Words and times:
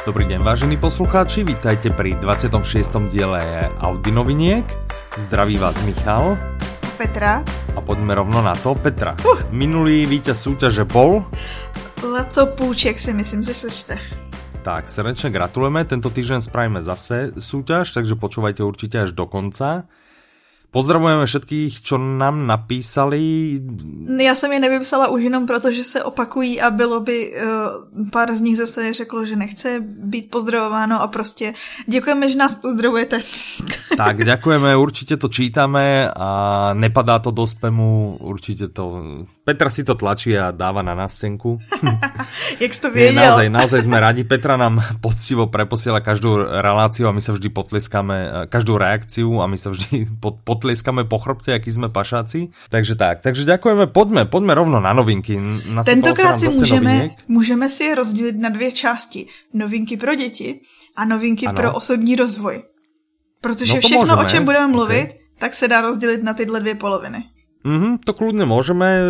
Dobrý 0.00 0.24
deň, 0.24 0.40
vážení 0.40 0.80
poslucháči, 0.80 1.44
vítajte 1.44 1.92
pri 1.92 2.16
26. 2.16 3.12
diele 3.12 3.44
Audi 3.84 4.08
noviniek. 4.08 4.64
Zdraví 5.28 5.60
vás 5.60 5.76
Michal. 5.84 6.40
Petra. 6.96 7.44
A 7.76 7.80
poďme 7.84 8.16
rovno 8.16 8.40
na 8.40 8.56
to. 8.56 8.72
Petra, 8.80 9.12
uh. 9.20 9.44
minulý 9.52 10.08
víťaz 10.08 10.40
súťaže 10.40 10.88
bol... 10.88 11.28
Laco 12.00 12.48
Půček 12.56 12.96
si 12.96 13.12
myslím, 13.12 13.44
že 13.44 13.52
sečte. 13.52 14.00
Tak, 14.64 14.88
srdečne 14.88 15.28
gratulujeme. 15.28 15.84
Tento 15.84 16.08
týždeň 16.08 16.48
spravíme 16.48 16.80
zase 16.80 17.36
súťaž, 17.36 17.92
takže 17.92 18.16
počúvajte 18.16 18.64
určite 18.64 19.04
až 19.04 19.12
do 19.12 19.28
konca. 19.28 19.84
Pozdravujeme 20.70 21.26
všetkých, 21.26 21.82
čo 21.82 21.98
nám 21.98 22.46
napísali. 22.46 23.58
Já 24.18 24.34
jsem 24.34 24.52
je 24.52 24.60
nevypsala 24.60 25.08
už 25.08 25.22
jenom 25.22 25.46
proto, 25.46 25.72
že 25.72 25.84
se 25.84 26.04
opakují 26.04 26.60
a 26.60 26.70
bylo 26.70 27.00
by 27.00 27.32
uh, 27.32 28.10
pár 28.10 28.34
z 28.34 28.40
nich 28.40 28.56
zase 28.56 28.92
řeklo, 28.94 29.24
že 29.24 29.36
nechce 29.36 29.80
být 29.80 30.30
pozdravováno 30.30 31.02
a 31.02 31.06
prostě 31.06 31.54
děkujeme, 31.86 32.30
že 32.30 32.36
nás 32.36 32.56
pozdravujete. 32.56 33.22
Tak, 33.96 34.24
děkujeme, 34.24 34.76
určitě 34.76 35.16
to 35.16 35.28
čítáme 35.28 36.10
a 36.16 36.70
nepadá 36.74 37.18
to 37.18 37.30
do 37.30 37.46
spamu, 37.46 38.16
určitě 38.20 38.68
to... 38.68 39.02
Petra 39.44 39.70
si 39.70 39.84
to 39.84 39.94
tlačí 39.94 40.38
a 40.38 40.50
dáva 40.50 40.82
na 40.82 40.94
nástenku. 40.94 41.58
Jak 42.60 42.74
jsi 42.74 42.80
to 42.80 42.90
věděl? 42.90 43.20
Nie, 43.20 43.28
naozaj, 43.28 43.50
naozaj 43.50 43.82
jsme 43.82 44.00
rádi. 44.00 44.24
Petra 44.24 44.56
nám 44.56 44.82
poctivo 45.00 45.46
preposiela 45.46 46.00
každou 46.00 46.36
reláciu 46.36 47.08
a 47.08 47.12
my 47.12 47.20
se 47.20 47.32
vždy 47.32 47.48
potliskáme, 47.48 48.32
každou 48.48 48.78
reakciu 48.78 49.40
a 49.40 49.46
my 49.46 49.58
se 49.58 49.70
vždy 49.70 50.06
pod, 50.20 50.34
pod 50.44 50.59
potlieskame 50.60 51.04
po 51.04 51.18
chrbte, 51.18 51.54
aký 51.54 51.72
jsme 51.72 51.88
pašáci. 51.88 52.48
Takže 52.68 52.94
tak, 52.94 53.20
takže 53.20 53.44
děkujeme, 53.44 53.86
pojďme, 53.86 54.24
pojďme 54.24 54.54
rovno 54.54 54.80
na 54.80 54.92
novinky. 54.92 55.40
Tentokrát 55.84 56.38
si 56.38 56.48
můžeme, 56.48 57.10
můžeme 57.28 57.68
si 57.68 57.84
je 57.84 57.94
rozdělit 57.94 58.36
na 58.36 58.48
dvě 58.48 58.72
části. 58.72 59.26
Novinky 59.54 59.96
pro 59.96 60.14
děti 60.14 60.60
a 60.96 61.04
novinky 61.04 61.46
ano. 61.46 61.56
pro 61.56 61.74
osobní 61.74 62.16
rozvoj. 62.16 62.62
Protože 63.40 63.74
no 63.74 63.80
všechno, 63.80 64.00
můžeme. 64.00 64.22
o 64.22 64.24
čem 64.24 64.44
budeme 64.44 64.66
mluvit, 64.66 65.08
okay. 65.08 65.20
tak 65.38 65.54
se 65.54 65.68
dá 65.68 65.80
rozdělit 65.80 66.22
na 66.22 66.34
tyhle 66.34 66.60
dvě 66.60 66.74
poloviny. 66.74 67.24
Mm-hmm, 67.64 67.98
to 68.04 68.12
kludně 68.12 68.44
můžeme 68.44 69.00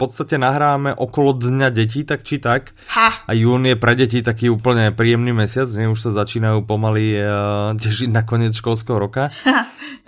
podstate 0.00 0.40
nahráme 0.40 0.96
okolo 0.96 1.36
Dňa 1.36 1.68
detí, 1.68 2.08
tak 2.08 2.24
či 2.24 2.40
tak. 2.40 2.72
Ha. 2.96 3.28
A 3.28 3.32
jún 3.36 3.68
je 3.68 3.76
pre 3.76 3.92
deti 3.92 4.24
taký 4.24 4.48
úplne 4.48 4.96
príjemný 4.96 5.36
mesiac, 5.36 5.68
ne? 5.76 5.92
už 5.92 6.00
sa 6.00 6.24
začínajú 6.24 6.64
pomaly 6.64 7.20
uh, 7.20 7.76
tešiť 7.76 8.08
na 8.08 8.24
koniec 8.24 8.56
školského 8.56 8.96
roka. 8.96 9.28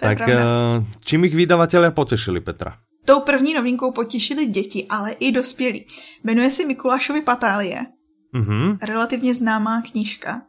Ha, 0.02 0.18
tak 0.18 0.26
uh, 0.26 0.82
čím 1.06 1.30
ich 1.30 1.34
vydavatelé 1.34 1.94
potešili, 1.94 2.42
Petra? 2.42 2.74
Tou 3.04 3.20
první 3.20 3.54
novinkou 3.54 3.92
potěšili 3.92 4.46
děti, 4.46 4.86
ale 4.90 5.12
i 5.12 5.32
dospělí. 5.32 5.86
Jmenuje 6.24 6.50
se 6.50 6.66
Mikulášovi 6.66 7.22
Patálie. 7.22 7.80
Mm-hmm. 8.34 8.78
Relativně 8.82 9.34
známá 9.34 9.82
knížka. 9.82 10.42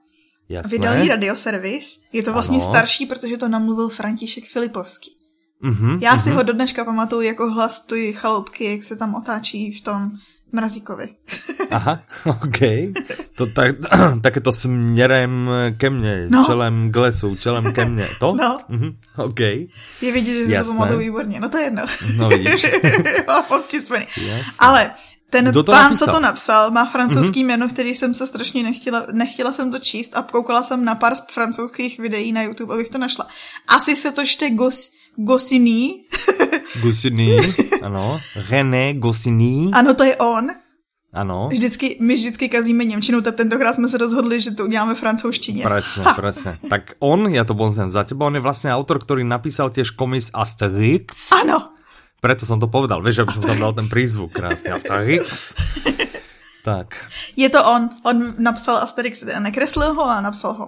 Jasné. 0.50 0.69
Vydal 0.69 0.97
ji 0.97 1.09
radioservis. 1.09 2.00
Je 2.13 2.23
to 2.23 2.33
vlastně 2.33 2.57
ano. 2.57 2.66
starší, 2.66 3.05
protože 3.05 3.38
to 3.38 3.47
namluvil 3.47 3.89
František 3.89 4.44
Filipovský. 4.45 5.22
Mm-hmm, 5.64 5.97
Já 6.02 6.17
si 6.17 6.30
mm-hmm. 6.30 6.36
ho 6.36 6.44
do 6.44 6.53
dneška 6.53 6.86
pamatuju 6.86 7.22
jako 7.22 7.52
hlas 7.52 7.81
ty 7.81 8.14
chaloupky, 8.14 8.72
jak 8.72 8.83
se 8.83 8.95
tam 8.95 9.16
otáčí 9.16 9.72
v 9.72 9.81
tom 9.81 10.11
mrazíkovi. 10.52 11.09
Aha, 11.72 12.00
OK. 12.25 12.59
To 13.36 13.45
tak, 13.45 13.75
tak 14.22 14.36
je 14.36 14.41
to 14.41 14.52
směrem 14.52 15.50
ke 15.78 15.89
mně, 15.89 16.28
no. 16.30 16.45
čelem 16.45 16.91
k 16.91 16.95
lesu, 16.95 17.36
čelem 17.36 17.73
ke 17.73 17.86
mně. 17.86 18.08
To? 18.19 18.34
No. 18.36 18.58
Mm-hmm, 18.69 18.95
OK. 19.17 19.39
Je 20.02 20.11
vidět, 20.11 20.34
že 20.34 20.45
si 20.45 20.52
Jasné. 20.52 20.67
to 20.67 20.73
pamatuju 20.73 21.00
výborně. 21.00 21.39
No 21.39 21.50
to 21.50 21.58
je 21.58 21.64
jedno. 21.64 21.86
No 22.17 22.30
vidíš. 22.30 22.66
Ale 24.59 24.91
ten 25.30 25.45
Kdo 25.45 25.64
to 25.64 25.72
pán, 25.72 25.84
napísal? 25.84 26.08
co 26.08 26.11
to 26.11 26.19
napsal, 26.19 26.72
má 26.72 26.86
francouzský 26.86 27.44
mm-hmm. 27.44 27.47
jméno, 27.47 27.67
který 27.67 27.95
jsem 27.95 28.14
se 28.14 28.28
strašně 28.28 28.64
nechtěla, 28.64 29.06
nechtěla 29.11 29.53
jsem 29.53 29.72
to 29.72 29.79
číst 29.79 30.12
a 30.16 30.22
koukala 30.22 30.63
jsem 30.63 30.85
na 30.85 30.96
pár 30.96 31.13
francouzských 31.31 32.00
videí 32.00 32.31
na 32.31 32.41
YouTube, 32.41 32.73
abych 32.73 32.90
to 32.90 32.97
našla. 32.97 33.28
Asi 33.68 33.96
se 33.96 34.12
to 34.12 34.25
čte 34.25 34.50
Gos, 34.50 34.91
Gosiny. 35.16 36.03
Gosiny, 36.81 37.38
ano. 37.81 38.19
René 38.50 38.94
Gosiny. 38.94 39.69
Ano, 39.74 39.94
to 39.94 40.03
je 40.03 40.16
on. 40.16 40.50
Ano. 41.13 41.50
Vždycky, 41.51 41.97
my 42.01 42.16
vždycky 42.16 42.50
kazíme 42.50 42.85
Němčinu, 42.85 43.22
tak 43.22 43.35
tentokrát 43.35 43.75
jsme 43.75 43.88
se 43.88 43.97
rozhodli, 43.97 44.41
že 44.41 44.52
to 44.52 44.63
uděláme 44.66 44.96
francouzštině. 44.96 45.63
Presne, 45.63 46.06
presne. 46.16 46.57
Tak 46.69 46.91
on, 47.00 47.28
já 47.28 47.44
to 47.44 47.53
bonzem 47.53 47.91
za 47.91 48.03
teba, 48.03 48.25
on 48.25 48.35
je 48.35 48.41
vlastně 48.41 48.73
autor, 48.73 49.00
který 49.00 49.23
napísal 49.23 49.69
těž 49.69 49.91
komis 49.91 50.31
Asterix. 50.34 51.31
Ano. 51.31 51.69
Preto 52.23 52.47
som 52.47 52.56
to 52.56 52.72
povedal, 52.72 53.03
vieš, 53.03 53.28
aby 53.28 53.35
som 53.35 53.44
tam 53.44 53.59
dal 53.59 53.73
ten 53.75 53.84
prízvuk 53.84 54.31
krásně. 54.31 54.72
Asterix. 54.72 55.52
tak. 56.63 56.96
Je 57.35 57.52
to 57.52 57.59
on. 57.59 57.91
On 58.07 58.40
napsal 58.40 58.79
Asterix, 58.79 59.28
nekreslil 59.28 59.91
ho 59.91 60.07
a 60.07 60.23
napsal 60.23 60.53
ho. 60.56 60.66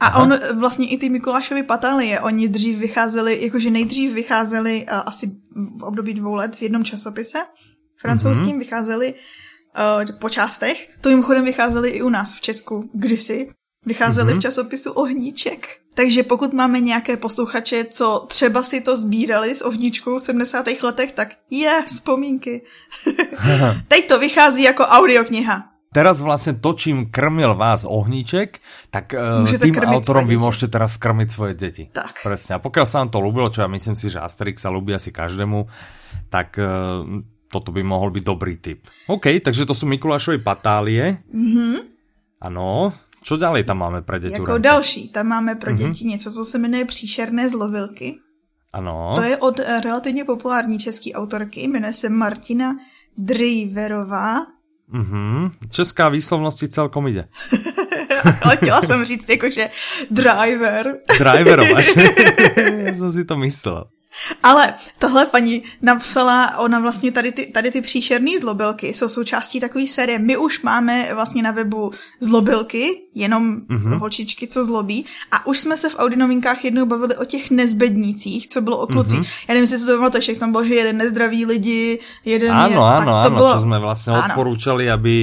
A 0.00 0.06
Aha. 0.06 0.22
on 0.22 0.38
vlastně 0.58 0.88
i 0.88 0.98
ty 0.98 1.08
Mikulášovy 1.08 1.62
patálie, 1.62 2.20
oni 2.20 2.48
dřív 2.48 2.78
vycházeli, 2.78 3.38
jakože 3.42 3.70
nejdřív 3.70 4.12
vycházeli 4.12 4.86
uh, 4.92 4.98
asi 5.06 5.30
v 5.78 5.82
období 5.82 6.14
dvou 6.14 6.34
let 6.34 6.56
v 6.56 6.62
jednom 6.62 6.84
časopise, 6.84 7.38
francouzským 8.00 8.46
mm-hmm. 8.46 8.58
vycházeli 8.58 9.14
uh, 9.14 10.18
po 10.18 10.28
částech. 10.28 10.88
To 11.00 11.08
mimochodem 11.08 11.44
vycházeli 11.44 11.88
i 11.88 12.02
u 12.02 12.08
nás 12.08 12.34
v 12.34 12.40
Česku 12.40 12.90
kdysi. 12.92 13.50
Vycházeli 13.86 14.32
mm-hmm. 14.32 14.38
v 14.38 14.42
časopisu 14.42 14.92
Ohníček. 14.92 15.66
Takže 15.94 16.22
pokud 16.22 16.52
máme 16.52 16.80
nějaké 16.80 17.16
posluchače, 17.16 17.84
co 17.84 18.26
třeba 18.28 18.62
si 18.62 18.80
to 18.80 18.96
sbírali 18.96 19.54
s 19.54 19.62
ohničkou 19.62 20.18
v 20.18 20.22
70. 20.22 20.66
letech, 20.82 21.12
tak 21.12 21.28
je, 21.50 21.82
vzpomínky. 21.86 22.62
Teď 23.88 24.08
to 24.08 24.18
vychází 24.18 24.62
jako 24.62 24.82
audiokniha 24.82 25.69
teraz 25.94 26.20
vlastně 26.20 26.52
točím 26.52 27.10
krmil 27.10 27.54
vás 27.54 27.84
ohníček, 27.84 28.58
tak 28.90 29.14
uh, 29.42 29.58
tým 29.58 29.74
autorom 29.74 30.26
vy 30.26 30.36
můžete 30.36 30.68
teraz 30.68 30.96
krmit 30.96 31.32
svoje 31.32 31.54
děti. 31.54 31.88
Tak. 31.92 32.22
Presne. 32.22 32.54
A 32.54 32.58
pokud 32.58 32.86
se 32.86 32.98
vám 32.98 33.08
to 33.08 33.18
ľúbilo, 33.20 33.50
čo 33.50 33.62
ja 33.62 33.68
myslím 33.68 33.96
si, 33.96 34.10
že 34.10 34.22
Asterix 34.22 34.62
sa 34.62 34.70
ľúbi 34.70 34.94
asi 34.94 35.10
každému, 35.10 35.66
tak 36.30 36.58
uh, 36.58 37.02
toto 37.50 37.72
by 37.72 37.82
mohl 37.82 38.10
být 38.10 38.24
dobrý 38.24 38.56
tip. 38.56 38.86
OK, 39.06 39.26
takže 39.42 39.66
to 39.66 39.74
jsou 39.74 39.86
Mikulášové 39.86 40.38
patálie. 40.38 41.18
Mhm. 41.32 41.74
Ano. 42.40 42.92
Čo 43.20 43.36
ďalej 43.36 43.64
tam 43.64 43.78
máme 43.78 44.02
pro 44.02 44.18
děti? 44.18 44.32
Jako 44.32 44.58
další, 44.58 45.08
tam 45.08 45.26
máme 45.26 45.54
pro 45.54 45.72
děti 45.72 46.04
mm-hmm. 46.04 46.08
něco, 46.08 46.32
co 46.32 46.44
se 46.44 46.58
jmenuje 46.58 46.84
Příšerné 46.84 47.48
zlovilky. 47.48 48.16
Ano. 48.72 49.12
To 49.14 49.22
je 49.22 49.36
od 49.36 49.60
eh, 49.60 49.80
relativně 49.80 50.24
populární 50.24 50.78
české 50.78 51.12
autorky, 51.12 51.60
jmenuje 51.60 51.92
se 51.92 52.08
Martina 52.08 52.76
Driverová 53.18 54.46
Mm-hmm. 54.92 55.50
Česká 55.70 56.08
výslovnost 56.08 56.64
celkom 56.68 57.06
jde. 57.06 57.28
Ale 58.42 58.56
chtěla 58.56 58.82
jsem 58.82 59.04
říct 59.04 59.28
jakože 59.28 59.70
driver. 60.10 60.96
Driverovaš. 61.18 61.90
Já 62.76 62.94
jsem 62.94 63.12
si 63.12 63.24
to 63.24 63.36
myslel. 63.36 63.84
Ale 64.42 64.74
tahle 64.98 65.26
paní 65.26 65.62
napsala, 65.82 66.58
ona 66.58 66.80
vlastně 66.80 67.12
tady 67.12 67.32
ty, 67.32 67.46
tady 67.46 67.70
ty 67.70 67.80
příšerné 67.80 68.30
zlobilky 68.40 68.94
jsou 68.94 69.08
součástí 69.08 69.60
takové 69.60 69.86
série. 69.86 70.18
My 70.18 70.36
už 70.36 70.62
máme 70.62 71.14
vlastně 71.14 71.42
na 71.42 71.50
webu 71.50 71.90
zlobilky, 72.20 73.02
jenom 73.14 73.60
mm-hmm. 73.60 73.98
holčičky, 73.98 74.46
co 74.46 74.64
zlobí. 74.64 75.06
A 75.32 75.46
už 75.46 75.58
jsme 75.58 75.76
se 75.76 75.90
v 75.90 75.98
Audi 75.98 76.16
novinkách 76.16 76.64
jednou 76.64 76.86
bavili 76.86 77.16
o 77.16 77.24
těch 77.24 77.50
nezbednících, 77.50 78.48
co 78.48 78.60
bylo 78.60 78.78
o 78.78 78.86
klucích. 78.86 79.20
Mm-hmm. 79.20 79.44
Já 79.48 79.54
nevím, 79.54 79.70
jestli 79.70 79.86
to 79.86 79.96
pamatuješ, 79.96 80.28
jak 80.28 80.38
tam 80.38 80.52
bylo, 80.52 80.64
že 80.64 80.74
jeden 80.74 80.96
nezdravý 80.96 81.46
lidi, 81.46 81.98
jeden 82.24 82.52
Ano, 82.52 82.70
je, 82.70 82.76
ano, 82.76 83.04
to 83.04 83.12
ano, 83.12 83.30
bylo... 83.30 83.52
čo 83.52 83.60
jsme 83.60 83.78
vlastně 83.78 84.12
ano. 84.12 84.24
odporučali, 84.28 84.90
aby 84.90 85.14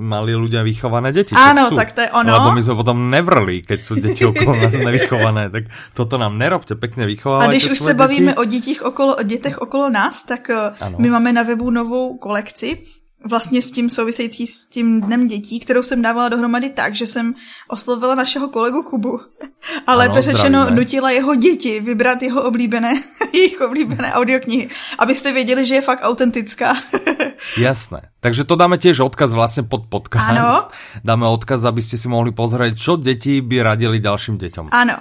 mali 0.00 0.34
ľudia 0.34 0.62
vychované 0.62 1.12
děti. 1.12 1.34
Ano, 1.34 1.70
tak 1.70 1.92
to 1.92 2.00
je 2.00 2.10
ono. 2.10 2.32
Lebo 2.32 2.52
my 2.52 2.62
jsme 2.62 2.74
potom 2.74 3.10
nevrli, 3.10 3.62
keď 3.62 3.82
jsou 3.82 3.94
děti 3.94 4.24
okolo 4.24 4.56
nás 4.56 4.74
nevychované. 4.84 5.50
Tak 5.50 5.64
toto 5.94 6.18
nám 6.18 6.38
nerobte, 6.38 6.74
pěkně 6.74 7.06
vychovávajte 7.06 7.48
A 7.48 7.52
když 7.52 7.70
už 7.70 7.78
se 7.78 7.94
bavíme 7.94 8.32
děti. 8.32 8.38
o 8.38 8.44
dětích 8.44 8.82
okolo, 8.82 9.16
o 9.16 9.22
dětech 9.22 9.58
okolo 9.58 9.90
nás, 9.90 10.22
tak 10.22 10.50
eh, 10.50 10.72
ano. 10.80 10.96
my 11.00 11.10
máme 11.10 11.32
na 11.32 11.42
webu 11.42 11.70
novou 11.70 12.18
kolekci, 12.18 12.78
vlastně 13.24 13.62
s 13.62 13.70
tím 13.70 13.90
související 13.90 14.46
s 14.46 14.66
tím 14.66 15.00
dnem 15.00 15.26
dětí, 15.26 15.60
kterou 15.60 15.82
jsem 15.82 16.02
dávala 16.02 16.28
dohromady 16.28 16.70
tak, 16.70 16.94
že 16.96 17.06
jsem 17.06 17.34
oslovila 17.68 18.14
našeho 18.14 18.48
kolegu 18.48 18.82
Kubu 18.82 19.20
a 19.86 19.94
lépe 19.94 20.22
řečeno 20.22 20.70
nutila 20.70 21.10
jeho 21.10 21.34
děti 21.34 21.80
vybrat 21.80 22.22
jeho 22.22 22.42
oblíbené, 22.42 22.94
jejich 23.32 23.60
oblíbené 23.60 24.12
audioknihy, 24.12 24.68
abyste 24.98 25.32
věděli, 25.32 25.66
že 25.66 25.74
je 25.74 25.82
fakt 25.82 26.00
autentická. 26.02 26.74
Jasné. 27.58 28.00
Takže 28.20 28.44
to 28.44 28.56
dáme 28.56 28.78
tiež 28.78 29.00
odkaz 29.00 29.32
vlastně 29.32 29.62
pod 29.62 29.86
podcast. 29.88 30.24
Ano. 30.24 30.68
Dáme 31.04 31.26
odkaz, 31.26 31.64
abyste 31.64 31.98
si 31.98 32.08
mohli 32.08 32.32
pozrieť, 32.32 32.74
čo 32.74 32.96
děti 32.96 33.40
by 33.40 33.62
radili 33.62 34.00
dalším 34.00 34.38
děťom. 34.38 34.68
Ano. 34.72 34.96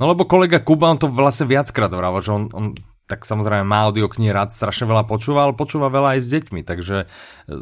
No 0.00 0.06
lebo 0.06 0.24
kolega 0.24 0.58
Kuba, 0.58 0.90
on 0.90 0.98
to 0.98 1.08
vlastně 1.08 1.46
viackrát 1.46 1.92
vravel, 1.92 2.22
že 2.22 2.32
on, 2.32 2.48
on 2.54 2.74
tak 3.08 3.24
samozrejme 3.24 3.64
má 3.64 3.88
audioknihy 3.88 4.28
rád, 4.28 4.52
strašne 4.52 4.84
veľa 4.84 5.08
počúva, 5.08 5.48
ale 5.48 5.56
počúva 5.56 5.88
veľa 5.88 6.14
aj 6.14 6.20
s 6.20 6.28
deťmi, 6.28 6.60
takže 6.60 6.96
e, 7.02 7.06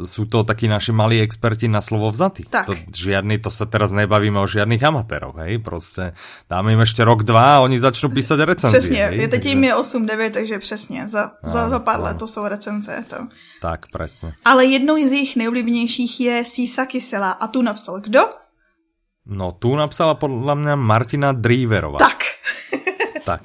sú 0.02 0.26
to 0.26 0.42
takí 0.42 0.66
naši 0.66 0.90
malí 0.90 1.22
experti 1.22 1.70
na 1.70 1.78
slovo 1.78 2.10
vzatí. 2.10 2.50
Tak. 2.50 2.66
To, 2.66 2.74
žiadny, 2.90 3.38
to 3.38 3.54
sa 3.54 3.70
teraz 3.70 3.94
nebavíme 3.94 4.42
o 4.42 4.50
žiadnych 4.50 4.82
amatéroch, 4.82 5.38
hej, 5.38 5.62
prostě 5.62 6.12
dáme 6.50 6.74
im 6.74 6.82
ešte 6.82 7.06
rok, 7.06 7.22
dva 7.22 7.56
a 7.56 7.62
oni 7.62 7.78
začnú 7.78 8.10
písať 8.10 8.38
recenzie. 8.42 8.80
Přesně, 8.80 9.02
hej, 9.06 9.18
je 9.22 9.28
teď 9.28 9.30
takže... 9.30 9.48
jim 9.48 9.64
je 9.64 9.74
8-9, 9.74 10.30
takže 10.30 10.58
přesně, 10.58 11.00
za, 11.08 11.32
za, 11.42 11.70
za 11.70 11.78
pár 11.78 12.00
let 12.00 12.18
to 12.18 12.26
jsou 12.26 12.46
recenze. 12.46 13.04
To. 13.08 13.16
Tak, 13.62 13.86
presne. 13.94 14.34
Ale 14.44 14.66
jednou 14.66 14.98
z 14.98 15.12
jejich 15.12 15.36
nejoblíbenějších 15.36 16.20
je 16.20 16.44
Sisa 16.44 16.86
Kysela 16.86 17.30
a 17.30 17.46
tu 17.46 17.62
napsal 17.62 18.00
kdo? 18.00 18.20
No, 19.26 19.58
tu 19.58 19.74
napsala 19.74 20.14
podľa 20.14 20.54
mňa 20.54 20.74
Martina 20.78 21.34
Driverová. 21.34 21.98
Tak. 21.98 22.35
Tak. 23.26 23.42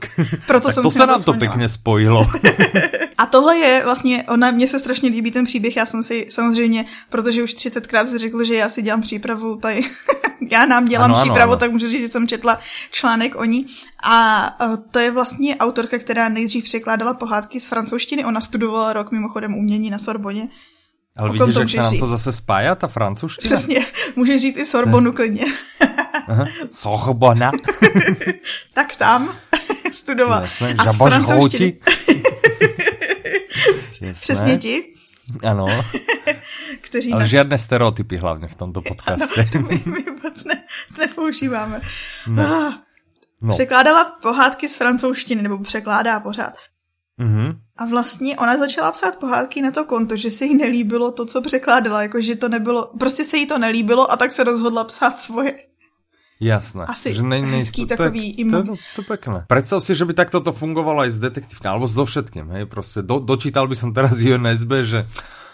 Proto 0.48 0.68
tak 0.68 0.74
jsem 0.74 0.83
to 0.83 0.92
se 0.92 1.06
nám 1.06 1.24
to 1.24 1.33
pěkně 1.33 1.69
spojilo. 1.69 2.28
A 3.18 3.25
tohle 3.25 3.57
je 3.57 3.81
vlastně, 3.83 4.24
ona, 4.24 4.51
mně 4.51 4.68
se 4.68 4.80
strašně 4.80 5.10
líbí 5.10 5.31
ten 5.31 5.45
příběh, 5.45 5.75
já 5.75 5.86
jsem 5.86 6.04
si 6.04 6.28
samozřejmě, 6.30 6.86
protože 7.10 7.44
už 7.44 7.56
30krát 7.56 8.06
si 8.06 8.18
řekl, 8.18 8.44
že 8.44 8.56
já 8.56 8.69
si 8.69 8.81
dělám 8.81 9.01
přípravu, 9.01 9.56
tady 9.56 9.81
já 10.51 10.66
nám 10.66 10.86
dělám 10.86 11.06
Ano, 11.06 11.16
ano, 11.16 11.24
přípravu, 11.24 11.51
ano. 11.51 11.60
tak 11.60 11.72
můžu 11.72 11.88
říct, 11.88 12.01
že 12.01 12.10
jsem 12.10 12.28
četla 12.28 12.60
článek 12.92 13.36
o 13.36 13.44
ní. 13.44 13.68
A 14.04 14.45
eh, 14.62 14.78
to 14.92 15.00
je 15.00 15.12
vlastně 15.12 15.57
autorka, 15.57 15.98
která 15.98 16.30
nejdřív 16.30 16.63
překládala 16.63 17.13
pohádky 17.13 17.60
z 17.60 17.68
francouzštiny, 17.68 18.25
ona 18.25 18.42
studovala 18.42 18.94
rok 18.94 19.12
mimochodem 19.12 19.54
umění 19.54 19.89
na 19.89 20.00
Sorboně. 20.00 20.48
Ale 21.18 21.30
O 21.30 21.34
vidíš, 21.34 21.56
jak 21.56 21.69
se 21.69 21.77
nám 21.77 22.00
to 22.00 22.07
zase 22.07 22.31
spája, 22.31 22.75
ta 22.75 22.88
francouzština? 22.88 23.56
Přesně, 23.56 23.86
můžeš 24.16 24.42
říct 24.42 24.57
i 24.57 24.66
Sorbonu 24.66 25.13
klidně. 25.13 25.45
Aha. 26.27 26.45
Sochobona. 26.72 27.51
tak 28.74 28.95
tam 28.95 29.36
studovala. 29.95 30.41
Jasné, 30.41 30.75
A 30.77 30.85
z 30.85 30.97
francouzštiny, 30.97 31.79
přesně 34.21 34.57
ti, 34.57 34.93
Ano, 35.43 35.65
kteří 36.81 37.11
ale 37.11 37.21
na... 37.21 37.27
žiadne 37.27 37.57
stereotypy 37.57 38.17
hlavně 38.17 38.47
v 38.47 38.55
tomto 38.55 38.81
podcaste. 38.81 39.47
my, 39.69 39.81
my 39.85 40.01
vůbec 40.11 40.43
ne, 40.43 40.63
nepoužíváme. 40.99 41.81
Ne. 42.27 42.45
Ah, 42.47 42.73
No. 43.41 43.53
Překládala 43.53 44.05
pohádky 44.21 44.67
z 44.69 44.75
francouzštiny, 44.75 45.41
nebo 45.41 45.57
překládá 45.57 46.19
pořád. 46.19 46.53
Mhm. 47.17 47.53
A 47.77 47.85
vlastně 47.85 48.38
ona 48.38 48.57
začala 48.57 48.91
psát 48.91 49.15
pohádky 49.15 49.61
na 49.61 49.71
to 49.71 49.85
konto, 49.85 50.15
že 50.15 50.31
se 50.31 50.45
jí 50.45 50.57
nelíbilo 50.57 51.11
to, 51.11 51.25
co 51.25 51.41
překládala, 51.41 52.01
jako 52.01 52.21
že 52.21 52.35
to 52.35 52.49
nebylo, 52.49 52.91
prostě 52.99 53.23
se 53.23 53.38
jí 53.38 53.45
to 53.47 53.57
nelíbilo 53.57 54.11
a 54.11 54.17
tak 54.17 54.31
se 54.31 54.43
rozhodla 54.43 54.83
psát 54.83 55.19
svoje. 55.19 55.53
Jasné. 56.41 56.89
Asi 56.89 57.13
že 57.13 57.21
ne, 57.21 57.38
ne, 57.38 57.61
hezký 57.61 57.85
to, 57.85 57.93
takový 57.93 58.33
imo. 58.41 58.65
to, 58.65 58.73
to, 58.73 58.75
to 58.97 59.01
pekné. 59.05 59.45
Predstav 59.45 59.85
si, 59.85 59.93
že 59.93 60.09
by 60.09 60.17
takto 60.17 60.41
to 60.41 60.49
fungovalo 60.49 61.05
aj 61.05 61.13
s 61.13 61.17
detektívkou, 61.21 61.69
alebo 61.69 61.85
so 61.85 62.01
všetkým, 62.01 62.49
hej, 62.57 62.63
proste 62.65 63.05
do, 63.05 63.21
dočítal 63.21 63.69
by 63.69 63.77
som 63.77 63.93
teraz 63.93 64.17
UNSB, 64.25 64.71
že 64.81 64.99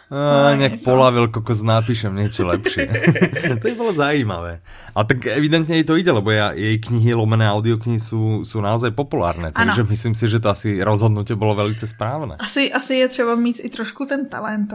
a, 0.07 0.15
No, 0.15 0.55
nejak 0.55 0.79
nie, 0.79 0.85
polavil 0.87 1.27
kokos, 1.27 1.59
napíšem 1.59 2.15
niečo 2.15 2.47
lepšie. 2.47 2.87
to 3.59 3.65
by 3.67 3.75
bolo 3.75 3.91
zaujímavé. 3.91 4.63
Ale 4.95 5.03
tak 5.03 5.27
evidentne 5.27 5.75
jej 5.75 5.83
to 5.83 5.99
ide, 5.99 6.15
lebo 6.15 6.31
ja, 6.31 6.55
jej 6.55 6.79
knihy, 6.79 7.11
lomené 7.11 7.43
audioknihy 7.43 7.99
sú, 7.99 8.47
sú 8.47 8.63
naozaj 8.63 8.95
populárne, 8.95 9.51
takže 9.51 9.83
Ano. 9.83 9.91
myslím 9.91 10.15
si, 10.15 10.31
že 10.31 10.39
to 10.39 10.47
asi 10.55 10.79
rozhodnutie 10.79 11.35
bolo 11.35 11.59
velice 11.59 11.83
správné. 11.83 12.39
Asi, 12.39 12.71
asi 12.71 13.03
je 13.03 13.07
třeba 13.07 13.35
mít 13.35 13.59
i 13.59 13.67
trošku 13.69 14.07
ten 14.07 14.31
talent. 14.31 14.71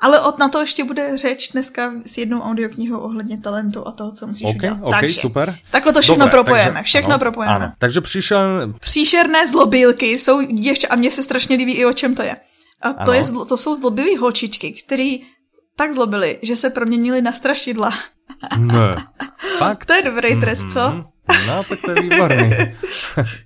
Ale 0.00 0.20
od 0.20 0.38
na 0.38 0.48
to 0.48 0.60
ještě 0.60 0.84
bude 0.84 1.18
řeč 1.18 1.48
dneska 1.52 1.92
s 2.06 2.18
jednou 2.18 2.40
audioknihou 2.40 2.98
ohledně 2.98 3.38
talentu 3.40 3.88
a 3.88 3.92
toho, 3.92 4.12
co 4.12 4.26
musíš 4.26 4.44
OK, 4.44 4.54
udělat. 4.56 4.78
OK, 4.82 4.90
takže, 5.00 5.20
super. 5.20 5.58
Takhle 5.70 5.92
to 5.92 6.00
všechno 6.00 6.24
Dobre, 6.24 6.30
propojeme, 6.30 6.70
takže- 6.72 6.82
všechno 6.82 7.10
ano, 7.10 7.18
propojeme. 7.18 7.54
Ano. 7.54 7.72
Takže 7.78 8.00
přišel, 8.00 8.72
Příšerné 8.80 9.46
zlobílky 9.46 10.06
jsou 10.18 10.40
děvče, 10.42 10.86
a 10.86 10.96
mně 10.96 11.10
se 11.10 11.22
strašně 11.22 11.56
líbí 11.56 11.72
i 11.72 11.84
o 11.86 11.92
čem 11.92 12.14
to 12.14 12.22
je. 12.22 12.36
A 12.82 12.92
to, 12.92 13.00
Ano. 13.00 13.12
je 13.12 13.24
zlo, 13.24 13.44
to 13.44 13.56
jsou 13.56 13.74
zlobivý 13.74 14.16
holčičky, 14.16 14.72
který 14.72 15.20
tak 15.76 15.92
zlobili, 15.92 16.38
že 16.42 16.56
se 16.56 16.70
proměnili 16.70 17.22
na 17.22 17.32
strašidla. 17.32 17.90
ne, 18.58 18.94
fakt? 19.58 19.86
To 19.86 19.92
je 19.92 20.02
dobrý 20.02 20.40
trest, 20.40 20.66
co? 20.72 20.88
Mhm. 20.90 21.04
No, 21.46 21.64
tak 21.68 21.78
to 21.84 21.90
je 21.90 22.02
výborný. 22.02 22.50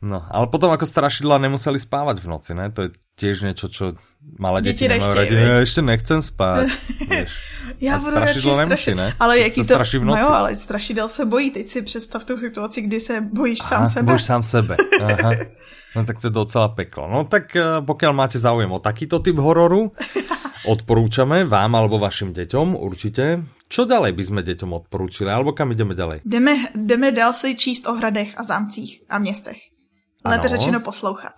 No, 0.00 0.24
ale 0.32 0.48
potom 0.48 0.72
ako 0.72 0.88
strašidla 0.88 1.36
nemuseli 1.36 1.76
spávať 1.76 2.24
v 2.24 2.26
noci, 2.32 2.56
ne? 2.56 2.72
To 2.72 2.88
je 2.88 2.90
tiež 3.20 3.44
niečo, 3.44 3.68
čo 3.68 3.92
malé 4.40 4.64
Děti 4.64 4.88
deti, 4.88 4.96
nemajú 4.96 5.12
radi. 5.12 5.34
Ja 5.36 5.60
ešte 5.60 5.80
nechcem 5.84 6.24
spať. 6.24 6.72
Vieš. 7.12 7.30
Já 7.84 7.98
budu 8.00 8.10
strašidlo 8.10 8.54
nemusí, 8.64 8.92
ne? 8.96 9.12
Ale 9.20 9.32
Tak 9.36 9.44
jaký 9.44 9.60
to... 9.60 9.64
straší 9.76 9.96
v 10.00 10.04
No 10.04 10.16
noci. 10.16 10.22
jo, 10.24 10.30
ale 10.32 10.50
strašidel 10.56 11.08
se 11.08 11.22
bojí. 11.28 11.50
Teď 11.50 11.66
si 11.66 11.82
představ 11.82 12.24
tu 12.24 12.38
situaci, 12.38 12.78
kdy 12.82 13.00
se 13.00 13.20
bojíš 13.20 13.58
sám 13.60 13.82
Aha, 13.82 13.90
sebe. 13.92 14.06
Bojíš 14.06 14.24
sám 14.24 14.42
sebe. 14.42 14.76
Aha. 15.04 15.30
No 15.96 16.04
tak 16.04 16.16
to 16.20 16.26
je 16.26 16.30
docela 16.32 16.68
peklo. 16.72 17.04
No 17.10 17.24
tak 17.28 17.52
eh, 17.56 17.84
pokiaľ 17.84 18.12
máte 18.16 18.38
záujem 18.40 18.72
o 18.72 18.80
takýto 18.80 19.20
typ 19.20 19.36
hororu, 19.36 19.92
odporúčame 20.72 21.44
vám 21.44 21.76
alebo 21.76 22.00
vašim 22.00 22.32
deťom 22.32 22.72
určite. 22.72 23.44
Čo 23.68 23.84
ďalej 23.84 24.12
by 24.16 24.22
sme 24.24 24.40
deťom 24.40 24.70
odporúčili? 24.70 25.28
Alebo 25.28 25.52
kam 25.52 25.72
ideme 25.76 25.92
ďalej? 25.92 26.24
Jdeme, 26.24 26.54
jdeme 26.74 27.12
dál 27.12 27.34
si 27.36 27.52
číst 27.52 27.84
o 27.84 27.92
hradech 27.94 28.32
a 28.36 28.42
zámcích 28.42 29.04
a 29.12 29.18
městech. 29.18 29.79
Lépe 30.24 30.48
Ano. 30.48 30.48
řečeno 30.48 30.80
poslouchat. 30.80 31.34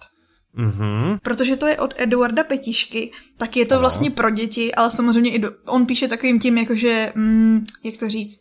Mhm. 0.55 1.19
Protože 1.23 1.57
to 1.57 1.67
je 1.67 1.79
od 1.79 1.95
Eduarda 1.97 2.45
Petišky, 2.45 3.13
tak 3.37 3.57
je 3.57 3.67
to 3.67 3.79
vlastně 3.79 4.11
pro 4.11 4.31
děti, 4.31 4.75
ale 4.75 4.91
samozřejmě 4.91 5.31
i 5.31 5.39
do, 5.39 5.51
on 5.67 5.87
píše 5.87 6.09
takovým 6.09 6.41
tím, 6.41 6.59
jakože, 6.59 7.13
mm, 7.15 7.65
jak 7.85 7.97
to 7.97 8.09
říct, 8.09 8.41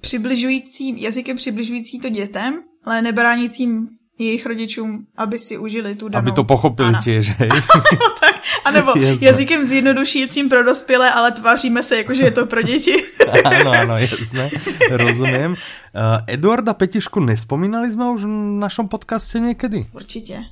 přibližujícím, 0.00 0.96
jazykem 0.96 1.36
přibližující 1.36 2.00
to 2.00 2.08
dětem, 2.08 2.62
ale 2.84 3.02
nebránícím 3.02 3.88
jejich 4.18 4.46
rodičům, 4.46 5.06
aby 5.16 5.38
si 5.38 5.58
užili 5.58 5.94
tu 5.94 6.08
danou. 6.08 6.22
Aby 6.22 6.32
to 6.32 6.44
pochopili 6.44 6.88
Ano. 6.88 7.00
tiež, 7.04 7.30
hej? 7.38 7.48
tak, 8.20 8.34
anebo 8.64 8.92
Jasné. 8.98 9.26
jazykem 9.26 9.64
zjednodušujícím 9.64 10.48
pro 10.48 10.64
dospělé, 10.64 11.10
ale 11.10 11.32
tváříme 11.32 11.82
se, 11.82 11.96
jakože 11.96 12.22
je 12.22 12.30
to 12.30 12.46
pro 12.46 12.62
děti. 12.62 12.94
Áno, 13.44 13.70
áno, 13.70 13.94
jasné, 14.00 14.50
rozumiem. 14.90 15.52
Uh, 15.52 16.24
Eduarda 16.26 16.72
Petišku 16.72 17.20
nespomínali 17.20 17.92
sme 17.92 18.08
už 18.08 18.24
v 18.24 18.32
našom 18.56 18.88
podcaste 18.88 19.36
niekedy? 19.36 19.84
Určitě. 19.92 20.44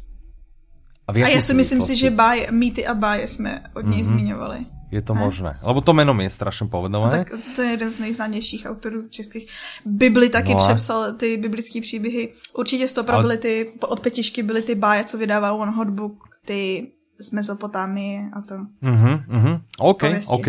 A 1.09 1.19
jaké 1.19 1.33
já 1.33 1.43
si 1.43 1.55
myslím 1.55 1.83
si, 1.83 1.97
že 1.97 2.11
báje, 2.11 2.47
mýty 2.51 2.87
a 2.87 2.95
báje 2.95 3.29
jsme 3.29 3.63
od 3.75 3.87
něj 3.87 4.03
mm-hmm. 4.03 4.05
zmiňovali. 4.05 4.67
Je 4.91 5.03
to 5.03 5.15
možné, 5.15 5.59
lebo 5.63 5.81
to 5.83 5.91
meno 5.93 6.15
mi 6.15 6.25
je 6.25 6.31
strašne 6.31 6.71
povedomé. 6.71 7.11
Tak 7.11 7.35
to 7.57 7.63
je 7.63 7.71
jeden 7.75 7.91
z 7.91 7.99
nejznámějších 7.99 8.67
autorů 8.71 9.09
českých. 9.11 9.51
Bibli 9.83 10.29
taky 10.31 10.55
No 10.55 10.59
no 10.59 10.65
přepsal 10.65 11.13
ty 11.19 11.37
biblické 11.37 11.81
příběhy. 11.81 12.35
Určitě 12.55 12.89
stopra 12.89 13.15
Ale- 13.15 13.23
byly 13.23 13.39
ty, 13.39 13.73
od 13.83 14.01
Petišky 14.01 14.43
byly 14.43 14.63
ty 14.63 14.75
báje, 14.75 15.05
co 15.05 15.19
vydával 15.19 15.59
One 15.61 15.73
Hot 15.73 15.91
Book, 15.91 16.17
ty 16.45 16.93
z 17.21 17.31
Mezopotámie 17.31 18.31
a 18.33 18.41
to. 18.41 18.55
Mhm, 18.81 19.25
mhm. 19.27 19.61
OK, 19.79 20.01
Pověsti. 20.01 20.33
OK. 20.35 20.49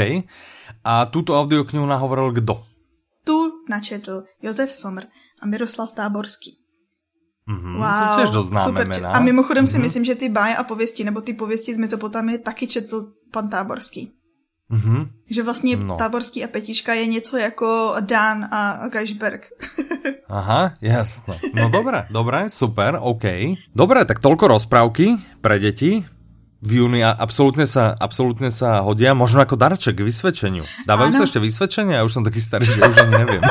A 0.83 1.05
túto 1.05 1.39
audioknihu 1.39 1.85
nahovoril 1.85 2.31
kdo? 2.31 2.61
Tu 3.23 3.51
načetl 3.69 4.23
Josef 4.41 4.73
Somr 4.73 5.03
a 5.41 5.45
Miroslav 5.45 5.91
Táborský. 5.93 6.57
Mhm, 7.47 7.73
Wow, 7.79 8.31
to 8.33 8.43
známe 8.43 8.83
super. 8.85 9.05
A 9.05 9.19
mimochodem 9.19 9.67
si 9.67 9.73
Mhm. 9.77 9.81
myslím, 9.83 10.05
že 10.05 10.15
ty 10.15 10.29
báje 10.29 10.55
a 10.55 10.63
pověsti, 10.63 11.03
nebo 11.03 11.21
ty 11.21 11.33
pověsti 11.33 11.73
z 11.73 11.77
Mezopotámie 11.77 12.37
taky 12.39 12.67
četl 12.67 13.13
pan 13.31 13.49
Táborský. 13.49 14.11
Mhm. 14.69 15.09
Že 15.29 15.43
vlastně 15.43 15.75
No. 15.75 15.95
Táborský 15.95 16.43
a 16.43 16.47
Petiška 16.47 16.93
je 16.93 17.07
něco 17.07 17.37
jako 17.37 17.95
Dan 17.99 18.43
a 18.51 18.87
Geisberg. 18.87 19.47
Aha, 20.29 20.73
jasné. 20.81 21.39
No 21.55 21.69
dobré, 21.69 22.07
dobré, 22.11 22.49
super, 22.49 22.99
OK. 22.99 23.23
Dobre, 23.71 24.03
tak 24.03 24.19
toľko 24.19 24.59
rozprávky 24.59 25.39
pre 25.39 25.55
deti. 25.55 26.03
V 26.57 26.81
júni 26.81 27.05
a 27.05 27.13
absolútne 27.13 27.69
sa, 27.69 27.93
absolútne 27.93 28.49
sa 28.49 28.81
hodia, 28.81 29.13
možno 29.13 29.45
ako 29.45 29.53
darček 29.53 30.01
k 30.01 30.09
vysvedčeniu. 30.09 30.65
Dávajú 30.89 31.13
Áno. 31.13 31.17
sa 31.21 31.23
ešte 31.29 31.37
vysvedčenia? 31.37 32.01
Ja 32.01 32.03
už 32.03 32.17
som 32.17 32.25
taký 32.25 32.41
starý, 32.41 32.65
že 32.65 32.81
už 32.81 32.97
ani 32.97 33.13
neviem. 33.13 33.43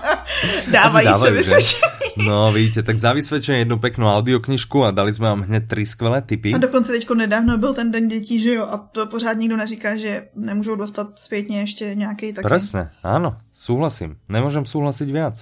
Dávají 0.78 1.06
Asi 1.06 1.20
se 1.20 1.30
vysvědčení. 1.30 1.82
No, 2.16 2.52
vidíte, 2.52 2.82
tak 2.82 2.96
za 2.96 3.12
vysvedčenie 3.12 3.68
jednu 3.68 3.76
peknú 3.76 4.08
audioknižku 4.08 4.88
a 4.88 4.90
dali 4.90 5.12
sme 5.12 5.36
vám 5.36 5.42
hneď 5.52 5.68
tri 5.68 5.84
skvelé 5.84 6.24
tipy. 6.24 6.56
A 6.56 6.58
dokonce 6.58 6.92
teďko 6.92 7.14
nedávno 7.14 7.58
byl 7.58 7.74
ten 7.74 7.90
den 7.90 8.08
dětí, 8.08 8.40
že 8.40 8.54
jo, 8.54 8.64
a 8.64 8.76
to 8.78 9.06
pořád 9.06 9.36
nikdo 9.36 9.56
neříká, 9.56 9.96
že 9.96 10.28
nemůžou 10.36 10.74
dostat 10.76 11.18
zpětně 11.18 11.60
ještě 11.60 11.94
nějaký 11.94 12.32
taky. 12.32 12.48
Presne, 12.48 12.96
áno, 13.04 13.36
súhlasím. 13.52 14.16
Nemôžem 14.32 14.64
súhlasiť 14.64 15.08
viac. 15.12 15.36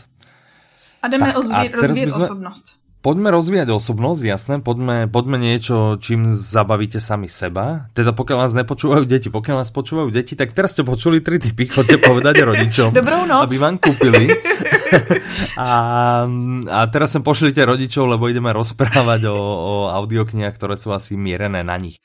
A 1.03 1.09
jdeme 1.09 1.33
Tak, 1.33 1.75
rozvíjet 1.75 2.11
osobnost 2.11 2.84
poďme 3.05 3.29
rozvíjať 3.29 3.69
osobnosť, 3.69 4.23
jasné, 4.25 4.55
poďme, 4.65 5.13
poďme 5.13 5.37
niečo, 5.37 6.01
čím 6.01 6.25
zabavíte 6.33 6.97
sami 6.97 7.29
seba. 7.29 7.93
Teda 7.93 8.17
pokiaľ 8.17 8.49
nás 8.49 8.57
nepočúvajú 8.57 9.05
deti, 9.05 9.29
pokiaľ 9.29 9.61
nás 9.61 9.69
počúvajú 9.69 10.09
deti, 10.09 10.33
tak 10.33 10.57
teraz 10.57 10.73
ste 10.73 10.89
počuli 10.89 11.21
tri 11.21 11.37
typy, 11.37 11.69
chodte 11.69 12.01
povedať 12.01 12.41
rodičom. 12.41 12.91
Dobrou 12.97 13.29
noc. 13.29 13.53
Aby 13.53 13.57
vám 13.61 13.77
kúpili. 13.77 14.33
a, 15.61 15.71
a 16.73 16.81
teraz 16.89 17.13
sem 17.13 17.21
pošlite 17.21 17.61
rodičov, 17.61 18.09
lebo 18.09 18.33
ideme 18.33 18.49
rozprávať 18.57 19.29
o, 19.29 19.37
o 19.37 19.75
audioknihách, 19.93 20.57
ktoré 20.57 20.81
sú 20.81 20.97
asi 20.97 21.21
mierené 21.21 21.61
na 21.61 21.77
nich. 21.77 22.01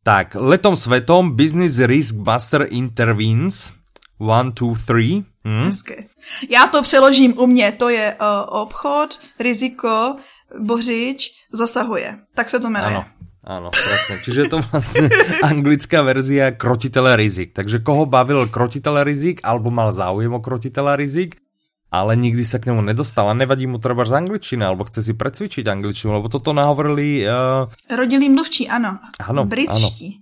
Tak, 0.00 0.40
letom 0.40 0.80
svetom 0.80 1.36
Business 1.36 1.76
Risk 1.76 2.16
Buster 2.24 2.64
Intervenes 2.72 3.76
1, 4.16 4.56
2, 4.56 4.72
3 4.88 5.29
Hmm? 5.44 5.64
Hezky. 5.64 6.08
Já 6.48 6.66
to 6.66 6.82
přeložím 6.82 7.38
u 7.38 7.46
mě, 7.46 7.72
to 7.72 7.88
je 7.88 8.14
uh, 8.20 8.60
obchod, 8.60 9.18
riziko, 9.38 10.16
bořič, 10.58 11.30
zasahuje. 11.52 12.18
Tak 12.34 12.50
se 12.50 12.60
to 12.60 12.70
jmenuje. 12.70 12.96
Ano. 12.96 13.04
ano, 13.44 13.70
přesně. 13.70 14.16
Čiže 14.24 14.40
je 14.40 14.48
to 14.48 14.58
vlastně 14.72 15.08
anglická 15.42 16.02
verzia 16.02 16.50
krotitele 16.50 17.16
rizik. 17.16 17.52
Takže 17.52 17.78
koho 17.78 18.06
bavil 18.06 18.46
krotitele 18.46 19.04
rizik, 19.04 19.40
alebo 19.44 19.70
mal 19.70 19.92
záujem 19.92 20.34
o 20.34 20.40
krotitele 20.40 20.96
rizik, 20.96 21.36
ale 21.90 22.16
nikdy 22.16 22.44
se 22.44 22.58
k 22.58 22.66
němu 22.66 22.80
nedostal 22.80 23.30
a 23.30 23.34
nevadí 23.34 23.66
mu 23.66 23.78
třeba 23.78 24.04
z 24.04 24.12
angličtiny, 24.12 24.64
alebo 24.64 24.84
chce 24.84 25.02
si 25.02 25.12
precvičit 25.14 25.68
angličtinu, 25.68 26.14
lebo 26.14 26.28
toto 26.28 26.52
nahovorili... 26.52 27.26
Uh... 27.26 27.72
Eh, 27.90 27.96
Rodilí 27.96 28.28
mluvčí, 28.28 28.68
ano. 28.68 28.98
Ano, 29.20 29.44
Britští. 29.44 30.19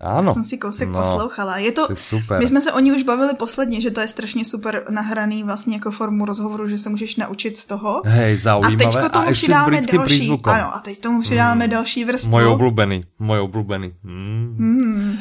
Ano. 0.00 0.28
Já 0.28 0.34
jsem 0.34 0.44
si 0.44 0.58
kousek 0.58 0.88
no, 0.88 0.98
poslouchala. 0.98 1.58
Je 1.58 1.72
to, 1.72 1.86
to 1.86 1.92
je 1.92 1.96
super. 1.96 2.40
My 2.40 2.46
jsme 2.46 2.60
se 2.60 2.72
o 2.72 2.80
ní 2.80 2.92
už 2.92 3.02
bavili 3.02 3.34
posledně, 3.34 3.80
že 3.80 3.90
to 3.90 4.00
je 4.00 4.08
strašně 4.08 4.44
super 4.44 4.84
nahraný 4.90 5.42
vlastně 5.42 5.74
jako 5.74 5.90
formu 5.90 6.24
rozhovoru, 6.24 6.68
že 6.68 6.78
se 6.78 6.90
můžeš 6.90 7.16
naučit 7.16 7.56
z 7.56 7.64
toho. 7.64 8.02
Hej, 8.04 8.36
zaujímavé. 8.36 8.84
A 8.84 9.02
teď 9.02 9.12
tomu 9.12 9.24
a 9.24 9.28
ještě 9.28 9.46
přidáme 9.46 9.80
další. 9.80 9.98
prízvukom. 9.98 10.52
Ano, 10.52 10.74
a 10.74 10.80
teď 10.80 11.00
tomu 11.00 11.20
přidáme 11.20 11.64
hmm. 11.64 11.70
další 11.70 12.04
vrstvu. 12.04 12.30
Můj 12.30 12.46
oblúbený, 12.46 13.04
můj 13.18 13.38
oblúbený. 13.38 13.94
Hmm. 14.04 14.56
Hmm. 14.58 15.18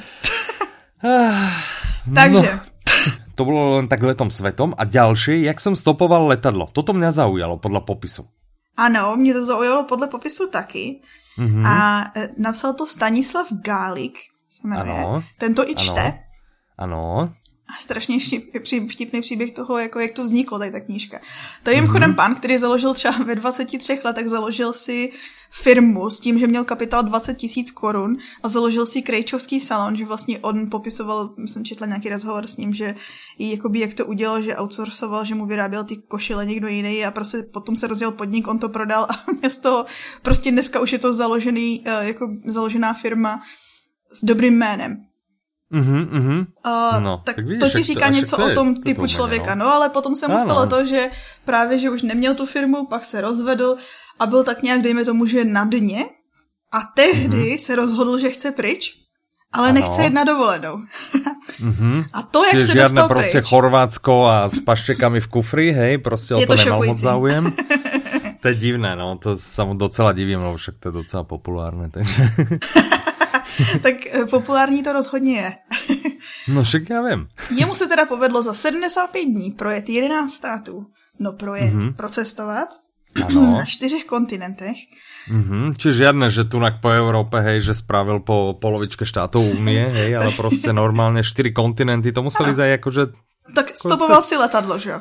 no. 2.07 2.15
Takže. 2.15 2.59
To 3.35 3.45
bylo 3.45 3.75
len 3.75 3.87
tak 3.87 4.03
letom 4.03 4.31
svetom. 4.31 4.73
A 4.77 4.83
ďalší, 4.83 5.41
jak 5.43 5.59
jsem 5.61 5.75
stopoval 5.75 6.27
letadlo. 6.27 6.67
Toto 6.71 6.93
mě 6.93 7.11
zaujalo 7.11 7.57
podle 7.57 7.81
popisu. 7.81 8.25
Ano, 8.77 9.15
mě 9.15 9.33
to 9.33 9.45
zaujalo 9.45 9.83
podle 9.83 10.07
popisu 10.07 10.49
taky. 10.49 11.01
Mm-hmm. 11.39 11.67
A 11.67 12.03
e, 12.15 12.29
napsal 12.37 12.73
to 12.73 12.87
Stanislav 12.87 13.47
Gálik, 13.51 14.13
se 14.61 14.67
jmenuje. 14.67 15.03
Ano. 15.03 15.23
Ten 15.37 15.55
to 15.55 15.69
i 15.69 15.75
čte. 15.75 16.19
Ano. 16.77 17.17
ano. 17.17 17.33
A 17.67 17.81
strašně 17.81 18.17
vtipný 18.91 19.21
příběh 19.21 19.51
toho, 19.51 19.77
jako 19.77 19.99
jak 19.99 20.11
to 20.11 20.23
vzniklo, 20.23 20.59
tady 20.59 20.71
ta 20.71 20.79
knížka. 20.79 21.19
To 21.63 21.69
je 21.69 21.75
mimochodem 21.75 22.11
mm-hmm. 22.11 22.15
pán, 22.15 22.35
který 22.35 22.57
založil 22.57 22.93
třeba 22.93 23.17
ve 23.17 23.35
23 23.35 23.99
letech, 24.05 24.29
založil 24.29 24.73
si 24.73 25.11
firmu 25.51 26.09
s 26.09 26.19
tím, 26.19 26.39
že 26.39 26.47
měl 26.47 26.63
kapitál 26.63 27.03
20 27.03 27.33
tisíc 27.33 27.71
korun 27.71 28.17
a 28.43 28.49
založil 28.49 28.85
si 28.85 29.01
krejčovský 29.01 29.59
salon, 29.59 29.97
že 29.97 30.05
vlastně 30.05 30.39
on 30.39 30.69
popisoval, 30.69 31.29
jsem 31.45 31.65
četla 31.65 31.87
nějaký 31.87 32.09
rozhovor 32.09 32.47
s 32.47 32.57
ním, 32.57 32.73
že 32.73 32.95
i 33.39 33.51
jakoby 33.51 33.79
jak 33.79 33.93
to 33.93 34.05
udělal, 34.05 34.41
že 34.41 34.57
outsourcoval, 34.57 35.25
že 35.25 35.35
mu 35.35 35.45
vyráběl 35.45 35.83
ty 35.83 35.95
košile 35.95 36.45
někdo 36.45 36.67
jiný 36.67 37.05
a 37.05 37.11
prostě 37.11 37.37
potom 37.53 37.75
se 37.75 37.87
rozjel 37.87 38.11
podnik, 38.11 38.47
on 38.47 38.59
to 38.59 38.69
prodal 38.69 39.03
a 39.03 39.31
město 39.41 39.85
prostě 40.21 40.51
dneska 40.51 40.79
už 40.79 40.91
je 40.91 40.99
to 40.99 41.13
založený, 41.13 41.83
eh, 41.85 42.07
jako 42.07 42.27
založená 42.45 42.93
firma 42.93 43.41
s 44.15 44.23
dobrým 44.23 44.57
jménem. 44.57 45.05
Mm-hmm, 45.73 46.03
mm-hmm. 46.07 46.39
Uh, 46.65 47.03
no, 47.03 47.21
tak, 47.25 47.35
tak 47.35 47.45
vidíš, 47.45 47.59
to 47.59 47.77
ti 47.77 47.83
říká 47.83 48.07
to, 48.07 48.13
něco 48.13 48.35
o 48.37 48.49
tom 48.53 48.75
typu 48.75 49.01
to 49.01 49.07
člověka, 49.07 49.55
no. 49.55 49.65
no 49.65 49.73
ale 49.73 49.89
potom 49.89 50.15
se 50.15 50.27
mu 50.27 50.39
stalo 50.39 50.67
to, 50.67 50.85
že 50.85 51.09
právě, 51.45 51.79
že 51.79 51.89
už 51.89 52.01
neměl 52.01 52.35
tu 52.35 52.45
firmu, 52.45 52.85
pak 52.85 53.05
se 53.05 53.21
rozvedl 53.21 53.77
a 54.19 54.25
byl 54.25 54.43
tak 54.43 54.63
nějak, 54.63 54.81
dejme 54.81 55.05
tomu, 55.05 55.25
že 55.25 55.45
na 55.45 55.65
dně 55.65 56.05
a 56.73 56.79
tehdy 56.95 57.37
mm-hmm. 57.37 57.57
se 57.57 57.75
rozhodl, 57.75 58.17
že 58.17 58.29
chce 58.29 58.51
pryč, 58.51 58.93
ale 59.53 59.69
ano. 59.69 59.79
nechce 59.79 60.03
jít 60.03 60.13
na 60.13 60.23
dovolenou. 60.23 60.77
mm-hmm. 61.59 62.05
A 62.13 62.21
to, 62.21 62.43
jak 62.43 62.51
Čiže 62.51 62.65
se 62.65 62.73
dostal 62.73 63.07
prostě 63.07 63.37
pryč. 63.37 63.49
Chorvatsko 63.49 64.27
a 64.27 64.49
s 64.49 64.59
paščekami 64.59 65.19
v 65.19 65.27
kufri, 65.27 65.71
hej, 65.71 65.97
prostě 65.97 66.35
o 66.35 66.39
to, 66.39 66.45
to 66.45 66.55
nemal 66.55 66.85
moc 66.85 66.97
záujem. 66.97 67.51
to 68.41 68.47
je 68.47 68.55
divné, 68.55 68.95
no, 68.95 69.17
to 69.17 69.37
sa 69.37 69.65
mu 69.65 69.73
docela 69.73 70.13
divím, 70.13 70.39
lebo 70.39 70.53
však 70.53 70.77
to 70.77 70.89
je 70.89 70.93
docela 70.93 71.23
populárne, 71.25 71.89
takže... 71.89 72.29
tak 73.81 73.95
eh, 74.05 74.25
populární 74.25 74.83
to 74.83 74.93
rozhodně 74.93 75.37
je. 75.37 75.51
no 76.47 76.63
však 76.63 76.89
já 76.89 77.01
vím. 77.01 77.27
Jemu 77.57 77.75
se 77.75 77.87
teda 77.87 78.05
povedlo 78.05 78.41
za 78.41 78.53
75 78.53 79.25
dní 79.25 79.51
projet 79.51 79.89
11 79.89 80.33
států. 80.33 80.85
No 81.19 81.33
projet, 81.33 81.73
mm-hmm. 81.73 81.93
procestovat 81.93 82.67
ano. 83.23 83.51
na 83.57 83.65
čtyřech 83.65 84.05
kontinentech. 84.05 84.77
Mm-hmm. 85.31 85.73
Čiže 85.81 86.05
žiadne, 86.05 86.29
že 86.29 86.45
tu 86.45 86.61
po 86.81 86.89
Európe, 86.93 87.41
hej, 87.41 87.57
že 87.65 87.73
spravil 87.73 88.21
po 88.21 88.53
polovičke 88.61 89.09
štátov 89.09 89.57
Unie, 89.57 89.89
hej, 89.89 90.15
ale 90.15 90.31
prostě 90.37 90.73
normálně 90.73 91.23
čtyři 91.23 91.51
kontinenty, 91.51 92.11
to 92.11 92.23
museli 92.23 92.53
zajít 92.53 92.71
jakože 92.71 93.01
tak 93.55 93.71
stopoval 93.71 94.21
si 94.21 94.35
letadlo, 94.35 94.75
že 94.79 94.89
jo? 94.89 94.99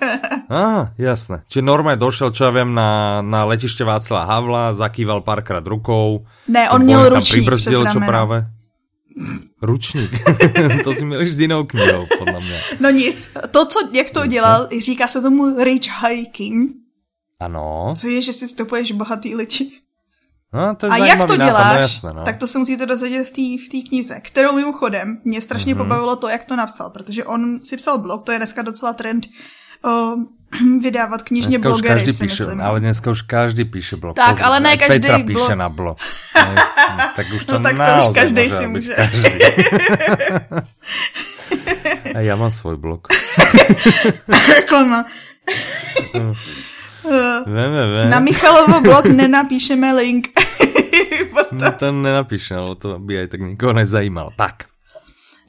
Aha, 0.48 0.94
jasné. 0.98 1.42
Či 1.48 1.62
normálně 1.62 1.96
došel, 1.98 2.30
čo 2.30 2.44
ja 2.44 2.50
viem, 2.50 2.74
na, 2.74 3.22
na 3.22 3.44
letiště 3.44 3.84
Václava 3.84 4.24
Havla, 4.24 4.74
zakýval 4.74 5.20
párkrát 5.20 5.66
rukou. 5.66 6.26
Ne, 6.48 6.70
on 6.70 6.82
měl 6.82 7.08
ručník 7.08 7.50
přes 7.50 7.68
čo 7.92 8.00
práve. 8.06 8.46
Ručník. 9.62 10.10
to 10.84 10.92
si 10.92 11.04
měl 11.04 11.26
s 11.26 11.40
jinou 11.40 11.64
knihou, 11.64 12.06
podle 12.18 12.40
mě. 12.40 12.60
No 12.80 12.90
nic. 12.90 13.30
To, 13.50 13.66
co, 13.66 13.78
jak 13.92 14.10
to 14.10 14.26
dělal, 14.26 14.68
říká 14.80 15.08
se 15.08 15.20
tomu 15.22 15.64
rich 15.64 15.88
hiking. 16.08 16.72
Ano. 17.40 17.94
Co 17.96 18.08
je, 18.08 18.22
že 18.22 18.32
si 18.32 18.48
stopuješ 18.48 18.92
bohatý 18.92 19.34
lidi. 19.34 19.66
No, 20.56 20.74
to 20.74 20.86
je 20.86 20.92
a 20.92 20.96
jak 20.96 21.18
to 21.18 21.36
nápad, 21.36 21.44
děláš, 21.44 21.74
no 21.74 21.80
jasné, 21.80 22.12
no. 22.12 22.24
tak 22.24 22.36
to 22.36 22.46
se 22.46 22.58
musíte 22.58 22.86
dozvědět 22.86 23.28
v 23.28 23.68
té 23.68 23.88
knize, 23.88 24.20
kterou 24.20 24.52
mimochodem 24.52 25.18
mě 25.24 25.40
strašně 25.40 25.74
mm-hmm. 25.74 25.78
pobavilo 25.78 26.16
to, 26.16 26.28
jak 26.28 26.44
to 26.44 26.56
napsal, 26.56 26.90
protože 26.90 27.24
on 27.24 27.60
si 27.64 27.76
psal 27.76 27.98
blog, 27.98 28.24
to 28.24 28.32
je 28.32 28.38
dneska 28.38 28.62
docela 28.62 28.92
trend 28.92 29.26
o, 29.84 30.16
vydávat 30.80 31.22
knižně 31.22 31.58
dneska 31.58 31.68
blogery, 31.68 31.94
každý 31.94 32.12
si 32.12 32.26
píše, 32.26 32.42
myslím. 32.42 32.60
Ale 32.60 32.80
dneska 32.80 33.10
už 33.10 33.22
každý 33.22 33.64
píše 33.64 33.96
blog. 33.96 34.16
Tak, 34.16 34.40
ale 34.40 34.60
ne 34.60 34.76
každý 34.76 35.00
Petra 35.00 35.18
blog. 35.18 35.26
píše 35.26 35.56
na 35.56 35.68
blog. 35.68 35.98
Ne, 36.96 37.12
tak 37.16 37.26
už 37.36 37.44
to 37.44 37.58
no 37.58 37.60
tak 37.60 37.76
to 37.76 38.08
už 38.08 38.14
každý 38.14 38.50
si 38.50 38.66
může. 38.66 38.94
Každý. 38.94 39.22
A 42.14 42.20
já 42.20 42.36
mám 42.36 42.50
svůj 42.50 42.76
blog. 42.76 43.06
Reklama. 44.48 45.04
Uh, 47.06 48.10
Na 48.10 48.20
Michalovo 48.20 48.80
blog 48.80 49.06
nenapíšeme 49.06 49.94
link. 49.94 50.28
no 51.52 51.72
to 51.78 51.92
nenapíše, 51.92 52.54
ale 52.54 52.74
to 52.74 52.98
by 52.98 53.18
aj 53.22 53.26
tak 53.30 53.40
nikoho 53.40 53.72
nezajímalo. 53.72 54.30
Tak. 54.36 54.66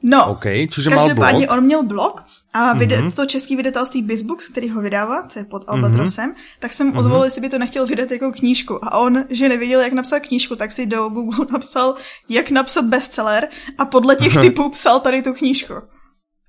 No, 0.02 0.30
okay, 0.30 0.68
čiže 0.70 0.90
každopádně 0.90 1.46
mal 1.46 1.46
blog. 1.46 1.58
on 1.58 1.64
měl 1.64 1.82
blog 1.82 2.24
a 2.54 2.74
vide- 2.74 2.96
mm-hmm. 2.96 3.12
to 3.12 3.26
český 3.26 3.56
vydatelství 3.56 4.02
Bizbooks, 4.02 4.48
který 4.48 4.70
ho 4.70 4.80
vydává, 4.80 5.22
co 5.22 5.38
je 5.38 5.44
pod 5.44 5.64
Albatrosem, 5.66 6.30
mm-hmm. 6.30 6.58
tak 6.58 6.72
jsem 6.72 6.92
mm-hmm. 6.92 6.98
ozvolil, 6.98 7.24
jestli 7.24 7.40
by 7.40 7.48
to 7.48 7.58
nechtěl 7.58 7.86
vydat 7.86 8.10
jako 8.10 8.32
knížku. 8.32 8.84
A 8.84 8.98
on, 8.98 9.24
že 9.30 9.48
nevěděl, 9.48 9.80
jak 9.80 9.92
napsat 9.92 10.20
knížku, 10.20 10.56
tak 10.56 10.72
si 10.72 10.86
do 10.86 11.08
Google 11.08 11.46
napsal, 11.52 11.94
jak 12.28 12.50
napsat 12.50 12.84
bestseller 12.84 13.48
a 13.78 13.84
podle 13.84 14.16
těch 14.16 14.36
typů 14.40 14.70
psal 14.70 15.00
tady 15.00 15.22
tu 15.22 15.32
knížku. 15.32 15.74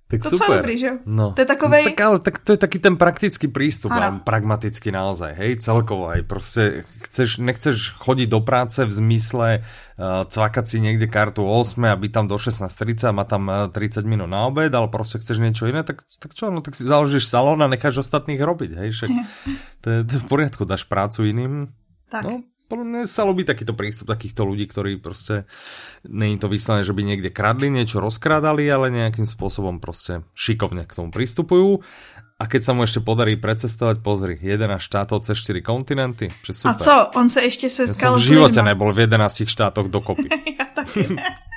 Tak 0.10 0.26
to 0.26 0.42
super. 0.42 0.66
Dobrý, 0.66 0.74
že? 0.74 1.06
No. 1.06 1.38
To 1.38 1.42
je 1.42 1.46
takovej... 1.46 1.86
No, 1.86 1.90
tak, 1.94 2.02
ale 2.02 2.18
tak 2.18 2.36
to 2.42 2.58
je 2.58 2.60
taký 2.60 2.82
ten 2.82 2.98
praktický 2.98 3.46
prístup, 3.46 3.94
ano. 3.94 4.26
pragmatický 4.26 4.90
naozaj, 4.90 5.38
hej, 5.38 5.62
celkovo 5.62 6.10
aj 6.10 6.26
prostě 6.26 6.82
chceš, 7.06 7.38
nechceš 7.38 7.94
chodiť 8.02 8.26
do 8.26 8.42
práce 8.42 8.82
v 8.82 8.90
zmysle 8.90 9.62
uh, 9.62 10.26
cvakať 10.26 10.66
si 10.66 10.82
niekde 10.82 11.06
kartu 11.06 11.46
8 11.46 11.78
a 11.86 11.94
byť 11.94 12.12
tam 12.12 12.26
do 12.26 12.42
16.30 12.42 13.06
a 13.06 13.14
má 13.14 13.22
tam 13.22 13.54
uh, 13.54 13.70
30 13.70 14.02
minút 14.10 14.34
na 14.34 14.50
obed, 14.50 14.74
ale 14.74 14.90
prostě 14.90 15.22
chceš 15.22 15.38
niečo 15.38 15.70
iné, 15.70 15.86
tak, 15.86 16.02
tak 16.02 16.34
čo, 16.34 16.50
no 16.50 16.66
tak 16.66 16.74
si 16.74 16.90
založíš 16.90 17.30
salón 17.30 17.62
a 17.62 17.70
necháš 17.70 18.02
ostatných 18.02 18.42
robiť, 18.42 18.82
hej, 18.82 18.90
však 18.90 19.10
to 19.86 19.88
je, 19.94 19.98
to 20.10 20.12
je 20.18 20.20
v 20.26 20.28
poriadku, 20.28 20.66
dáš 20.66 20.90
prácu 20.90 21.30
iným. 21.30 21.70
Tak. 22.10 22.26
No, 22.26 22.42
podľa 22.70 22.86
mňa 22.86 23.02
sa 23.10 23.26
ľubí 23.26 23.42
takýto 23.42 23.74
prístup 23.74 24.14
takýchto 24.14 24.46
ľudí, 24.46 24.70
ktorí 24.70 25.02
prostě 25.02 25.44
není 26.06 26.38
to 26.38 26.48
vyslené, 26.48 26.86
že 26.86 26.94
by 26.94 27.02
niekde 27.04 27.34
kradli, 27.34 27.74
niečo 27.74 27.98
rozkrádali, 28.00 28.70
ale 28.70 28.94
nejakým 28.94 29.26
spôsobom 29.26 29.82
prostě 29.82 30.22
šikovne 30.38 30.86
k 30.86 30.96
tomu 30.96 31.10
pristupujú. 31.10 31.82
A 32.40 32.48
keď 32.48 32.62
sa 32.64 32.72
mu 32.72 32.88
ešte 32.88 33.04
podarí 33.04 33.36
precestovať, 33.36 34.00
pozri, 34.00 34.40
11 34.40 34.80
štátov 34.80 35.28
cez 35.28 35.36
4 35.44 35.60
kontinenty, 35.60 36.32
super. 36.48 36.72
A 36.72 36.80
co, 36.80 36.96
on 37.20 37.28
sa 37.28 37.44
ešte 37.44 37.68
setkal 37.68 38.16
ja 38.16 38.16
som 38.16 38.24
v 38.24 38.32
živote 38.32 38.62
nebol 38.64 38.96
v 38.96 39.12
11 39.12 39.44
štátoch 39.44 39.92
dokopy. 39.92 40.32
ja 40.56 40.72
taky 40.72 41.20
ne. 41.20 41.49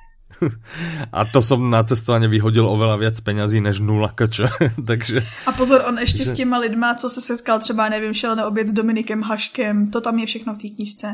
A 1.12 1.24
to 1.24 1.42
som 1.42 1.70
na 1.70 1.82
cestování 1.82 2.28
vyhodil 2.28 2.66
oveľa 2.66 2.96
viac 2.96 3.20
peňazí 3.20 3.60
než 3.60 3.80
nula 3.80 4.12
kač. 4.14 4.40
Takže... 4.86 5.26
A 5.46 5.52
pozor, 5.52 5.82
on 5.88 5.98
ještě 5.98 6.24
s 6.24 6.32
těma 6.32 6.58
lidma, 6.58 6.94
co 6.94 7.08
se 7.08 7.20
setkal, 7.20 7.58
třeba 7.58 7.88
nevím, 7.88 8.14
šel 8.14 8.36
na 8.36 8.46
oběd 8.46 8.68
s 8.68 8.72
Dominikem 8.72 9.22
Haškem, 9.22 9.90
to 9.90 10.00
tam 10.00 10.18
je 10.18 10.26
všechno 10.26 10.54
v 10.54 10.58
té 10.58 10.68
knižce. 10.68 11.06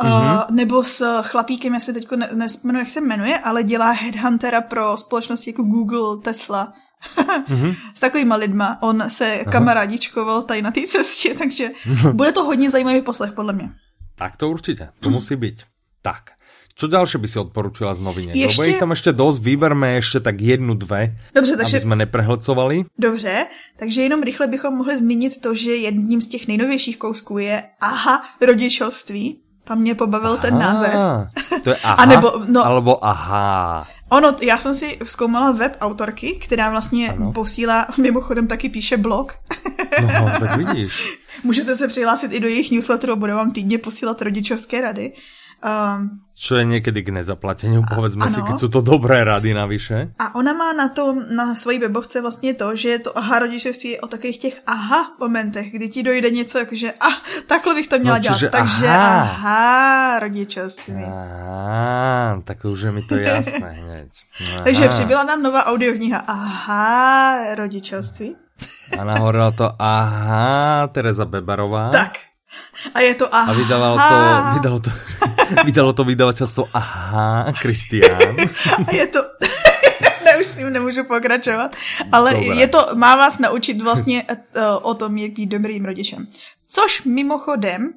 Mm-hmm. 0.00 0.34
Uh, 0.34 0.56
nebo 0.56 0.84
s 0.84 1.22
chlapíkem, 1.22 1.74
já 1.74 1.80
se 1.80 1.92
teď 1.92 2.10
ne, 2.16 2.28
nespomenu, 2.34 2.78
jak 2.78 2.88
se 2.88 3.00
jmenuje, 3.00 3.38
ale 3.38 3.62
dělá 3.62 3.90
headhuntera 3.90 4.60
pro 4.60 4.96
společnosti 4.96 5.50
jako 5.50 5.62
Google, 5.62 6.22
Tesla. 6.22 6.72
mm-hmm. 7.16 7.76
S 7.94 8.00
takovýma 8.00 8.36
lidma. 8.36 8.78
On 8.82 9.10
se 9.10 9.40
Aha. 9.40 9.52
kamarádičkoval 9.52 10.42
tady 10.42 10.62
na 10.62 10.70
té 10.70 10.80
cestě, 10.86 11.34
takže 11.34 11.70
bude 12.12 12.32
to 12.32 12.44
hodně 12.44 12.70
zajímavý 12.70 13.02
poslech, 13.02 13.32
podle 13.32 13.52
mě. 13.52 13.70
Tak 14.14 14.36
to 14.36 14.50
určitě, 14.50 14.88
to 15.00 15.10
musí 15.10 15.36
být. 15.36 15.62
Tak. 16.02 16.30
Čo 16.74 16.90
ďalšie 16.90 17.22
by 17.22 17.28
si 17.30 17.38
odporučila 17.38 17.94
z 17.94 18.00
noviny? 18.00 18.32
Ještě... 18.34 18.62
Lebo 18.62 18.70
ich 18.70 18.78
tam 18.78 18.90
ještě 18.90 19.12
dost, 19.12 19.38
vyberme 19.38 19.92
ještě 19.92 20.20
tak 20.20 20.40
jednu, 20.40 20.74
dve, 20.74 21.16
Dobře, 21.34 21.56
takže... 21.56 21.76
aby 21.76 21.80
jsme 21.80 21.96
neprehlcovali. 21.96 22.84
Dobře, 22.98 23.46
takže 23.76 24.02
jenom 24.02 24.22
rychle 24.22 24.46
bychom 24.46 24.74
mohli 24.74 24.96
zmínit 24.96 25.40
to, 25.40 25.54
že 25.54 25.70
jedním 25.70 26.20
z 26.20 26.26
těch 26.26 26.48
nejnovějších 26.48 26.98
kousků 26.98 27.38
je 27.38 27.62
aha, 27.80 28.24
rodičovství. 28.46 29.40
Tam 29.64 29.78
mě 29.78 29.94
pobavil 29.94 30.32
aha, 30.32 30.42
ten 30.42 30.58
název. 30.58 30.94
To 31.62 31.70
je 31.70 31.76
aha, 31.84 31.94
A 31.94 32.06
nebo, 32.06 32.32
no, 32.48 32.66
alebo 32.66 33.04
aha. 33.04 33.88
Ono, 34.10 34.36
já 34.42 34.58
jsem 34.58 34.74
si 34.74 34.98
zkoumala 35.04 35.52
web 35.52 35.76
autorky, 35.80 36.38
která 36.42 36.70
vlastně 36.70 37.10
ano. 37.10 37.32
posílá, 37.32 37.86
mimochodem 38.02 38.46
taky 38.46 38.68
píše 38.68 38.96
blog. 38.96 39.32
No, 40.02 40.30
tak 40.40 40.56
vidíš. 40.56 41.18
Můžete 41.44 41.76
se 41.76 41.88
přihlásit 41.88 42.32
i 42.32 42.40
do 42.40 42.48
jejich 42.48 42.70
newsletteru, 42.70 43.16
budou 43.16 43.34
vám 43.34 43.52
týdně 43.52 43.78
posílat 43.78 44.22
rodičovské 44.22 44.80
rady. 44.80 45.12
Um, 45.64 46.20
Čo 46.34 46.56
je 46.56 46.64
někdy 46.64 47.02
k 47.02 47.08
nezaplateniu, 47.08 47.82
povedzme 47.94 48.26
si, 48.30 48.42
keď 48.42 48.58
jsou 48.58 48.68
to 48.68 48.80
dobré 48.80 49.24
rady 49.24 49.54
navyše. 49.54 50.12
A 50.18 50.34
ona 50.34 50.52
má 50.52 50.72
na 50.72 50.88
tom, 50.88 51.22
na 51.36 51.54
svojí 51.54 51.78
webovce 51.78 52.20
vlastně 52.20 52.54
to, 52.54 52.76
že 52.76 52.98
to 52.98 53.18
aha 53.18 53.38
rodičovství 53.38 53.90
je 53.90 54.00
o 54.00 54.06
takových 54.06 54.38
těch 54.38 54.62
aha 54.66 55.14
momentech, 55.20 55.72
kdy 55.72 55.88
ti 55.88 56.02
dojde 56.02 56.30
něco 56.30 56.58
jako, 56.58 56.74
že 56.74 56.92
ah, 56.92 57.16
takhle 57.46 57.74
bych 57.74 57.88
to 57.88 57.98
měla 57.98 58.16
no, 58.16 58.22
dělat. 58.22 58.40
Takže 58.50 58.88
aha, 58.88 59.20
aha 59.20 60.20
rodičovství. 60.20 61.04
Aha, 61.04 62.40
tak 62.44 62.62
to 62.62 62.70
už 62.70 62.80
je 62.80 62.92
mi 62.92 63.02
to 63.02 63.14
jasné 63.16 63.70
hneď. 63.70 64.10
Takže 64.64 64.88
přibyla 64.88 65.22
nám 65.22 65.42
nová 65.42 65.66
audiokniha. 65.66 66.18
Aha, 66.18 67.54
rodičovství. 67.54 68.36
A 68.98 69.04
nahoře 69.04 69.56
to 69.56 69.70
aha, 69.78 70.86
Tereza 70.86 71.24
Bebarová. 71.24 71.88
Tak. 71.88 72.12
A 72.94 73.00
je 73.00 73.14
to 73.14 73.34
aha. 73.34 73.52
A 73.52 73.54
vydalo 73.54 73.96
to, 73.96 74.54
vydalo 74.54 74.78
to, 74.78 74.90
vydalo 75.64 75.92
to 75.92 76.04
vydavatelstvo 76.04 76.68
aha, 76.72 77.52
Kristián. 77.62 78.36
A 78.86 78.94
je 78.94 79.06
to, 79.06 79.18
ne, 80.24 80.36
už 80.40 80.46
s 80.46 80.56
ním 80.56 80.72
nemůžu 80.72 81.04
pokračovat, 81.04 81.76
ale 82.12 82.34
Dobré. 82.34 82.60
je 82.60 82.66
to, 82.68 82.86
má 82.94 83.16
vás 83.16 83.38
naučit 83.38 83.82
vlastně 83.82 84.22
uh, 84.22 84.62
o 84.82 84.94
tom, 84.94 85.16
jak 85.16 85.32
být 85.32 85.46
dobrým 85.46 85.84
rodičem. 85.84 86.26
Což 86.68 87.04
mimochodem, 87.04 87.92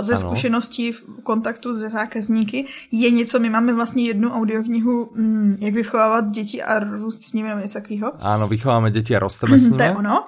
ze 0.00 0.12
ano. 0.12 0.20
zkušeností 0.20 0.92
v 0.92 1.04
kontaktu 1.22 1.74
se 1.74 1.88
zákazníky 1.88 2.66
je 2.92 3.10
něco, 3.10 3.40
my 3.40 3.50
máme 3.50 3.72
vlastně 3.72 4.04
jednu 4.04 4.30
audioknihu, 4.30 5.10
mm, 5.14 5.56
jak 5.60 5.74
vychovávat 5.74 6.30
děti 6.30 6.62
a 6.62 6.78
růst 6.78 7.22
s 7.22 7.32
nimi 7.32 7.48
nebo 7.48 7.60
něco 7.60 7.74
takového. 7.74 8.12
Ano, 8.18 8.48
vychováme 8.48 8.90
děti 8.90 9.16
a 9.16 9.18
rosteme 9.18 9.58
s 9.58 9.62
nimi. 9.62 9.76
To 9.76 9.82
je 9.82 9.92
ono. 9.92 10.24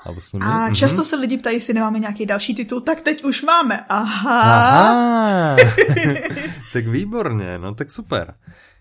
A 0.47 0.75
často 0.75 1.05
se 1.05 1.17
lidi 1.17 1.39
ptají, 1.39 1.57
jestli 1.57 1.75
nemáme 1.75 1.99
nějaký 1.99 2.27
další 2.27 2.55
titul, 2.55 2.81
tak 2.81 3.01
teď 3.01 3.25
už 3.25 3.43
máme. 3.43 3.81
Aha. 3.89 4.41
Aha. 4.41 5.36
tak 6.73 6.87
výborně, 6.87 7.59
no 7.59 7.75
tak 7.75 7.91
super. 7.91 8.35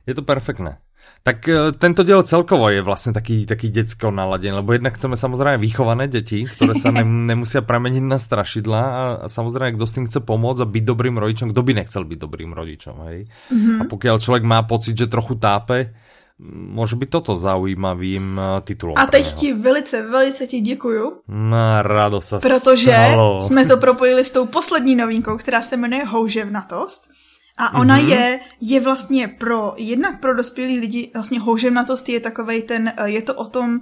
Je 0.07 0.13
to 0.13 0.21
perfektné. 0.21 0.77
Tak 1.23 1.49
e, 1.49 1.71
tento 1.71 2.03
diel 2.03 2.23
celkovo 2.23 2.69
je 2.69 2.81
vlastně 2.81 3.13
taký, 3.13 3.45
taký 3.45 3.69
děcko 3.69 4.11
naladený, 4.11 4.51
lebo 4.51 4.73
jednak 4.73 4.93
chceme 4.93 5.17
samozřejmě 5.17 5.57
vychované 5.57 6.07
děti, 6.07 6.45
které 6.45 6.75
se 6.75 6.91
ne, 6.91 7.03
nemusí 7.05 7.57
premenit 7.61 8.03
na 8.03 8.17
strašidla 8.17 8.81
a, 8.81 9.13
a 9.13 9.29
samozřejmě 9.29 9.71
kdo 9.71 9.87
s 9.87 9.91
tím 9.91 10.05
chce 10.05 10.19
pomoct 10.19 10.59
a 10.59 10.65
být 10.65 10.83
dobrým 10.83 11.17
rodičem, 11.17 11.49
kdo 11.49 11.63
by 11.63 11.73
nechcel 11.73 12.05
být 12.05 12.19
dobrým 12.19 12.53
rodičem, 12.53 12.93
hej? 13.05 13.25
Mm-hmm. 13.51 13.81
A 13.81 13.83
pokud 13.89 14.21
člověk 14.21 14.43
má 14.43 14.63
pocit, 14.63 14.97
že 14.97 15.07
trochu 15.07 15.35
tápe, 15.35 15.93
Může 16.39 16.95
být 16.95 17.09
toto 17.09 17.35
zaujímavým 17.35 18.39
e, 18.39 18.61
titulem. 18.61 18.95
A 18.97 19.05
teď 19.05 19.33
ti 19.33 19.53
velice, 19.53 20.01
velice 20.01 20.47
ti 20.47 20.59
děkuju. 20.59 21.21
Na 21.27 21.81
radost 21.81 22.33
Protože 22.41 22.91
stalo. 22.91 23.41
jsme 23.41 23.65
to 23.65 23.77
propojili 23.77 24.23
s 24.23 24.31
tou 24.31 24.45
poslední 24.45 24.95
novinkou, 24.95 25.37
která 25.37 25.61
se 25.61 25.77
jmenuje 25.77 26.05
Houževnatost. 26.05 27.09
A 27.57 27.79
ona 27.79 27.99
mm-hmm. 27.99 28.09
je, 28.09 28.39
je 28.61 28.81
vlastně 28.81 29.27
pro, 29.27 29.73
jednak 29.77 30.19
pro 30.19 30.35
dospělí 30.35 30.79
lidi, 30.79 31.11
vlastně 31.13 31.39
houževnatost 31.39 32.09
je 32.09 32.19
takovej 32.19 32.61
ten, 32.61 32.93
eh, 32.97 33.09
je 33.09 33.21
to 33.21 33.33
o 33.33 33.45
tom, 33.45 33.79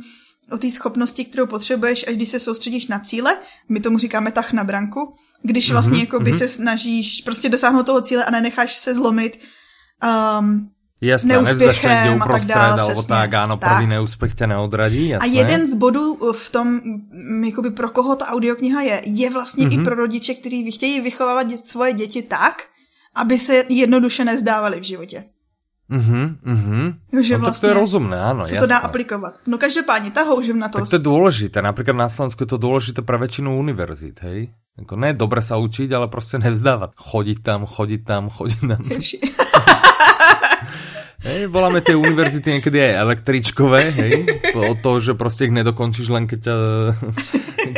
o 0.52 0.58
té 0.58 0.72
schopnosti, 0.72 1.26
kterou 1.26 1.48
potřebuješ, 1.48 2.06
až 2.08 2.16
když 2.16 2.30
se 2.30 2.40
soustředíš 2.40 2.88
na 2.88 3.00
cíle, 3.00 3.38
my 3.70 3.80
tomu 3.80 3.98
říkáme 3.98 4.32
tah 4.32 4.54
na 4.54 4.64
branku, 4.64 5.16
když 5.42 5.68
mhm, 5.68 5.74
vlastně 5.74 5.98
mm-hmm. 5.98 6.02
jako 6.02 6.20
by 6.20 6.32
mm-hmm. 6.32 6.38
se 6.38 6.48
snažíš 6.48 7.22
prostě 7.22 7.50
dosáhnout 7.50 7.86
toho 7.86 8.02
cíle 8.02 8.26
a 8.26 8.32
nenecháš 8.32 8.76
se 8.76 8.96
zlomit 8.96 9.40
um, 10.40 10.70
Jasné, 11.04 11.36
neúspěchem 11.36 12.22
a 12.22 12.28
tak 12.28 12.44
dále. 12.48 12.82
Alebo 12.82 13.04
tak, 13.04 13.30
áno, 13.34 13.56
tak. 13.60 13.68
prvý 13.68 13.86
neúspěch 13.88 14.34
tě 14.36 14.48
neodradí, 14.48 15.10
jasné. 15.10 15.28
A 15.28 15.32
jeden 15.32 15.68
z 15.68 15.76
bodů 15.76 16.16
v 16.32 16.50
tom, 16.50 16.68
jakoby 17.46 17.72
pro 17.72 17.90
koho 17.90 18.16
ta 18.16 18.26
audiokniha 18.26 18.82
je, 18.82 19.02
je 19.06 19.30
vlastně 19.30 19.68
mm-hmm. 19.68 19.74
i 19.74 19.78
mhm. 19.78 19.86
pro 19.86 19.96
rodiče, 19.96 20.34
kteří 20.34 20.72
chtějí 20.72 21.02
vychovávat 21.02 21.48
svoje 21.66 21.94
děti 21.94 22.22
tak, 22.22 22.64
aby 23.16 23.40
se 23.40 23.64
jednoduše 23.70 24.26
nezdávali 24.26 24.80
v 24.80 24.84
životě. 24.84 25.24
Mhm, 25.90 26.38
mhm. 26.44 26.94
Že 27.22 27.34
no, 27.38 27.40
vlastně 27.40 27.52
tak 27.52 27.60
to 27.60 27.68
je 27.68 27.74
vlastně 27.74 27.74
rozumné, 27.74 28.22
ano, 28.22 28.46
se 28.46 28.56
jasné. 28.56 28.60
to 28.60 28.68
dá 28.68 28.78
aplikovat. 28.78 29.34
No 29.48 29.58
každopádně 29.58 30.12
ta 30.12 30.24
houževnatost. 30.24 30.84
Tak 30.84 30.90
to 30.90 30.96
je 30.96 31.00
důležité, 31.00 31.62
například 31.62 31.94
na 31.94 32.10
Slovensku 32.10 32.44
je 32.44 32.48
to 32.48 32.58
důležité 32.58 33.02
pro 33.02 33.20
většinu 33.20 33.60
univerzit, 33.60 34.20
hej? 34.22 34.50
Jako 34.74 34.96
ne 34.98 35.14
dobre 35.14 35.38
sa 35.46 35.54
učiť, 35.62 35.94
ale 35.94 36.10
prostě 36.10 36.42
nevzdávat. 36.42 36.98
Chodit 36.98 37.46
tam, 37.46 37.66
chodit 37.66 38.02
tam, 38.02 38.30
chodit 38.30 38.58
tam. 38.66 38.82
Hej, 41.24 41.48
voláme 41.48 41.80
tie 41.80 41.96
univerzity 41.96 42.60
niekedy 42.60 42.84
aj 42.84 42.94
električkové, 43.00 43.82
hej, 43.96 44.14
od 44.60 44.78
toho, 44.84 45.00
že 45.00 45.14
prostě 45.16 45.48
ich 45.48 45.56
nedokončíš 45.56 46.12
len 46.12 46.28
keď 46.28 46.40
ťa, 46.44 46.56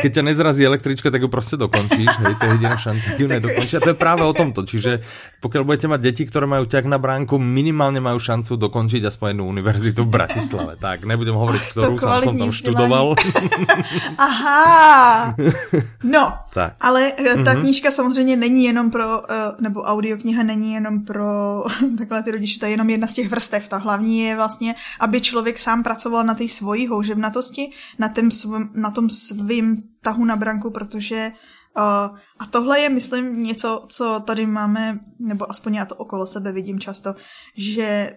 keď 0.02 0.10
ťa 0.18 0.22
nezrazí 0.22 0.66
električka, 0.66 1.10
tak 1.10 1.22
ju 1.22 1.28
prostě 1.28 1.56
dokončíš, 1.56 2.10
hej, 2.18 2.34
to 2.34 2.44
je 2.46 2.52
jediná 2.52 2.76
šance, 2.76 3.06
ju 3.18 3.28
nedokončí. 3.28 3.76
A 3.76 3.80
to 3.80 3.94
je 3.94 3.94
práve 3.94 4.26
o 4.26 4.34
tomto, 4.34 4.66
čiže 4.66 4.98
pokiaľ 5.38 5.62
budete 5.62 5.86
mať 5.86 6.00
deti, 6.02 6.26
ktoré 6.26 6.50
majú 6.50 6.66
ťah 6.66 6.90
na 6.90 6.98
bránku, 6.98 7.38
minimálne 7.38 8.02
majú 8.02 8.18
šancu 8.18 8.58
dokončiť 8.58 9.06
aspoň 9.06 9.38
jednu 9.38 9.44
univerzitu 9.46 10.02
v 10.02 10.10
Bratislave. 10.10 10.74
Tak, 10.82 11.06
nebudem 11.06 11.38
hovoriť, 11.38 11.62
ktorú 11.70 12.02
sám 12.02 12.26
som 12.26 12.34
tam 12.34 12.50
študoval. 12.50 13.14
Aha, 14.18 15.38
no, 16.02 16.24
tak. 16.56 16.76
ale 16.80 17.12
eh, 17.16 17.24
ta 17.24 17.32
mm-hmm. 17.34 17.60
knížka 17.60 17.90
samozřejmě 17.90 18.36
není 18.36 18.64
jenom 18.64 18.90
pro, 18.90 19.32
eh, 19.32 19.34
nebo 19.60 19.82
audiokniha 19.82 20.42
není 20.42 20.72
jenom 20.72 21.04
pro 21.04 21.62
takhle 21.98 22.22
ty 22.22 22.30
rodiče, 22.30 22.60
to 22.60 22.66
je 22.66 22.70
jenom 22.70 22.90
jedna 22.90 23.06
z 23.06 23.12
těch 23.12 23.28
vrstev. 23.28 23.68
Ta 23.68 23.76
hlavní 23.76 24.18
je 24.18 24.36
vlastně, 24.36 24.74
aby 25.00 25.20
člověk 25.20 25.58
sám 25.58 25.82
pracoval 25.82 26.24
na 26.24 26.34
té 26.34 26.48
svojí 26.48 26.86
houževnatosti, 26.86 27.70
na, 27.98 28.08
tém 28.08 28.30
svým, 28.30 28.70
na 28.74 28.90
tom 28.90 29.10
svým 29.10 29.82
tahu 30.02 30.24
na 30.24 30.36
branku, 30.36 30.70
protože 30.70 31.32
Uh, 31.78 32.18
a 32.38 32.46
tohle 32.50 32.80
je, 32.80 32.88
myslím, 32.88 33.42
něco, 33.42 33.84
co 33.88 34.20
tady 34.20 34.46
máme, 34.46 34.98
nebo 35.18 35.50
aspoň 35.50 35.74
já 35.74 35.84
to 35.84 35.94
okolo 35.94 36.26
sebe 36.26 36.52
vidím 36.52 36.80
často, 36.80 37.14
že 37.56 38.10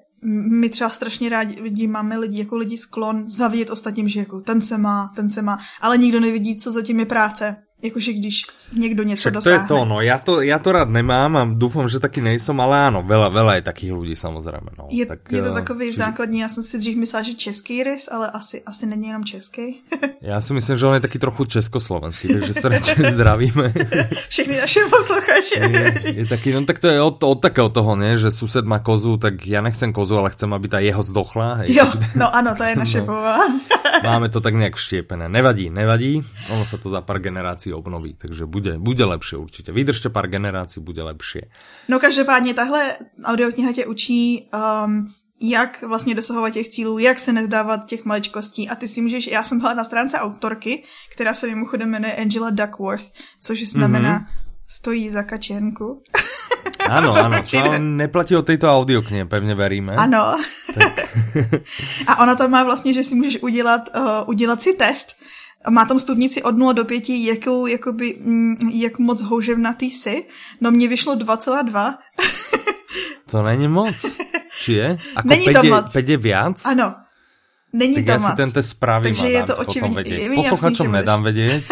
my 0.52 0.70
třeba 0.70 0.90
strašně 0.90 1.30
rádi 1.30 1.88
máme 1.88 2.18
lidi 2.18 2.40
jako 2.40 2.58
lidi 2.58 2.78
sklon 2.78 3.30
zavědět 3.30 3.70
ostatním, 3.70 4.10
že 4.10 4.20
jako 4.20 4.42
ten 4.42 4.62
se 4.62 4.78
má, 4.78 5.14
ten 5.16 5.30
se 5.30 5.42
má, 5.42 5.58
ale 5.82 5.98
nikdo 5.98 6.20
nevidí, 6.20 6.58
co 6.58 6.72
zatím 6.72 7.00
je 7.00 7.06
práce. 7.06 7.56
Jakože 7.82 8.14
když 8.14 8.46
někdo 8.74 9.04
něco 9.04 9.20
Však 9.20 9.34
dosáhne. 9.34 9.68
to 9.68 9.74
je 9.74 9.80
to, 9.80 9.86
no. 9.86 10.02
Já 10.02 10.18
to, 10.18 10.42
já 10.42 10.60
to 10.60 10.72
rád 10.72 10.90
nemám 10.90 11.38
a 11.38 11.48
doufám, 11.54 11.90
že 11.90 12.00
taky 12.00 12.22
nejsem, 12.22 12.60
ale 12.60 12.88
ano, 12.88 13.04
veľa, 13.08 13.32
veľa 13.32 13.54
je 13.56 13.62
takých 13.62 13.92
lidí 13.94 14.16
samozřejmě. 14.16 14.72
No. 14.78 14.88
Je, 14.92 15.06
tak, 15.06 15.20
je 15.32 15.42
to 15.42 15.52
eh, 15.52 15.54
takový 15.54 15.92
či... 15.92 15.98
základní, 15.98 16.40
já 16.40 16.50
jsem 16.50 16.64
si 16.64 16.78
dřív 16.78 16.98
myslela, 16.98 17.24
že 17.24 17.34
český 17.34 17.84
rys, 17.84 18.10
ale 18.12 18.32
asi, 18.32 18.64
asi 18.66 18.86
není 18.86 19.08
jenom 19.08 19.24
český. 19.24 19.82
já 20.22 20.42
si 20.42 20.54
myslím, 20.54 20.78
že 20.78 20.86
on 20.86 20.94
je 20.94 21.00
taky 21.00 21.20
trochu 21.20 21.46
československý, 21.46 22.28
takže 22.28 22.54
srdečně 22.54 23.12
zdravíme. 23.12 23.74
Všechny 24.30 24.58
naše 24.58 24.80
posluchače. 24.90 25.60
Je, 25.60 26.14
je 26.20 26.26
taky, 26.26 26.54
no 26.54 26.66
tak 26.66 26.80
to 26.80 26.88
je 26.88 27.02
od, 27.02 27.24
od 27.24 27.42
takého 27.42 27.70
toho, 27.70 27.96
ne, 27.96 28.18
že 28.18 28.32
sused 28.32 28.66
má 28.66 28.80
kozu, 28.80 29.18
tak 29.18 29.48
já 29.48 29.62
nechcem 29.62 29.94
kozu, 29.94 30.18
ale 30.18 30.30
chcem, 30.30 30.54
aby 30.54 30.68
ta 30.68 30.80
jeho 30.80 31.04
zdochla. 31.04 31.54
Hej. 31.54 31.76
Jo, 31.76 31.86
no 32.16 32.36
ano, 32.36 32.56
to 32.56 32.64
je 32.64 32.76
naše 32.76 33.02
no. 33.02 33.24
Máme 34.04 34.30
to 34.30 34.42
tak 34.42 34.54
nějak 34.54 34.76
vštěpené. 34.76 35.30
Nevadí, 35.30 35.70
nevadí, 35.70 36.22
ono 36.50 36.66
se 36.66 36.78
to 36.78 36.90
za 36.90 37.02
pár 37.02 37.20
generací 37.20 37.74
obnoví, 37.74 38.14
takže 38.14 38.46
bude, 38.46 38.78
bude 38.78 39.06
lepší 39.06 39.36
určitě. 39.36 39.72
Vydržte 39.72 40.10
pár 40.10 40.28
generací, 40.28 40.80
bude 40.80 41.04
lepší. 41.04 41.40
No 41.88 42.00
každopádně 42.00 42.54
tahle 42.54 42.98
audiokniha 43.26 43.74
tě 43.74 43.86
učí 43.86 44.50
um, 44.86 45.14
jak 45.42 45.84
vlastně 45.88 46.16
dosahovat 46.16 46.54
těch 46.54 46.68
cílů, 46.68 47.00
jak 47.00 47.20
se 47.20 47.34
nezdávat 47.34 47.86
těch 47.86 48.06
maličkostí. 48.06 48.70
A 48.70 48.76
ty 48.76 48.88
si 48.88 49.02
můžeš, 49.02 49.28
já 49.28 49.44
jsem 49.44 49.60
byla 49.60 49.74
na 49.74 49.84
stránce 49.84 50.20
autorky, 50.20 50.84
která 51.12 51.34
se 51.34 51.48
mimochodem 51.48 51.90
jmenuje 51.90 52.16
Angela 52.16 52.50
Duckworth, 52.50 53.12
což 53.42 53.70
znamená 53.70 54.20
mm-hmm. 54.20 54.26
stojí 54.68 55.10
za 55.10 55.24
kačenku. 55.24 56.04
Ano, 56.90 57.14
ano, 57.14 57.44
to 57.52 57.78
neplatí 57.78 58.36
o 58.36 58.42
této 58.42 58.78
audioknihe, 58.78 59.26
pevně 59.26 59.56
veríme. 59.56 59.94
Ano. 59.96 60.38
A 62.08 62.22
ona 62.22 62.36
tam 62.36 62.52
má 62.52 62.64
vlastně, 62.64 62.94
že 62.94 63.04
si 63.04 63.16
můžeš 63.16 63.38
udělat, 63.42 63.90
uh, 63.96 64.30
udělat 64.30 64.62
si 64.62 64.74
test, 64.74 65.16
má 65.70 65.86
tam 65.86 66.00
stupnici 66.00 66.44
od 66.44 66.58
0 66.58 66.74
do 66.74 66.86
5, 66.86 67.10
jakou, 67.10 67.68
jakoby, 67.68 68.18
mm, 68.20 68.56
jak 68.74 69.00
moc 69.00 69.22
houževnatý 69.22 69.92
jsi. 69.92 70.26
No 70.62 70.72
mně 70.72 70.88
vyšlo 70.88 71.16
2,2. 71.16 71.98
to 73.32 73.42
není 73.42 73.68
moc. 73.68 73.96
Či 74.62 74.74
je? 74.74 74.98
Ako 75.16 75.28
není 75.28 75.46
to 75.46 75.66
je, 75.66 75.70
moc. 75.70 75.94
5 75.94 76.10
je 76.10 76.18
viac? 76.18 76.66
Ano. 76.66 76.96
Není 77.74 77.96
tak 77.96 78.06
to 78.06 78.12
já 78.12 78.18
moc. 78.18 78.30
si 78.30 78.36
ten 78.36 78.52
test 78.52 78.70
spravím 78.70 79.16
Takže 79.16 79.30
je 79.30 79.44
to 79.44 79.58
očividně. 79.58 80.30
Posluchačům 80.36 80.92
nedám 80.92 81.24
vědět. 81.24 81.64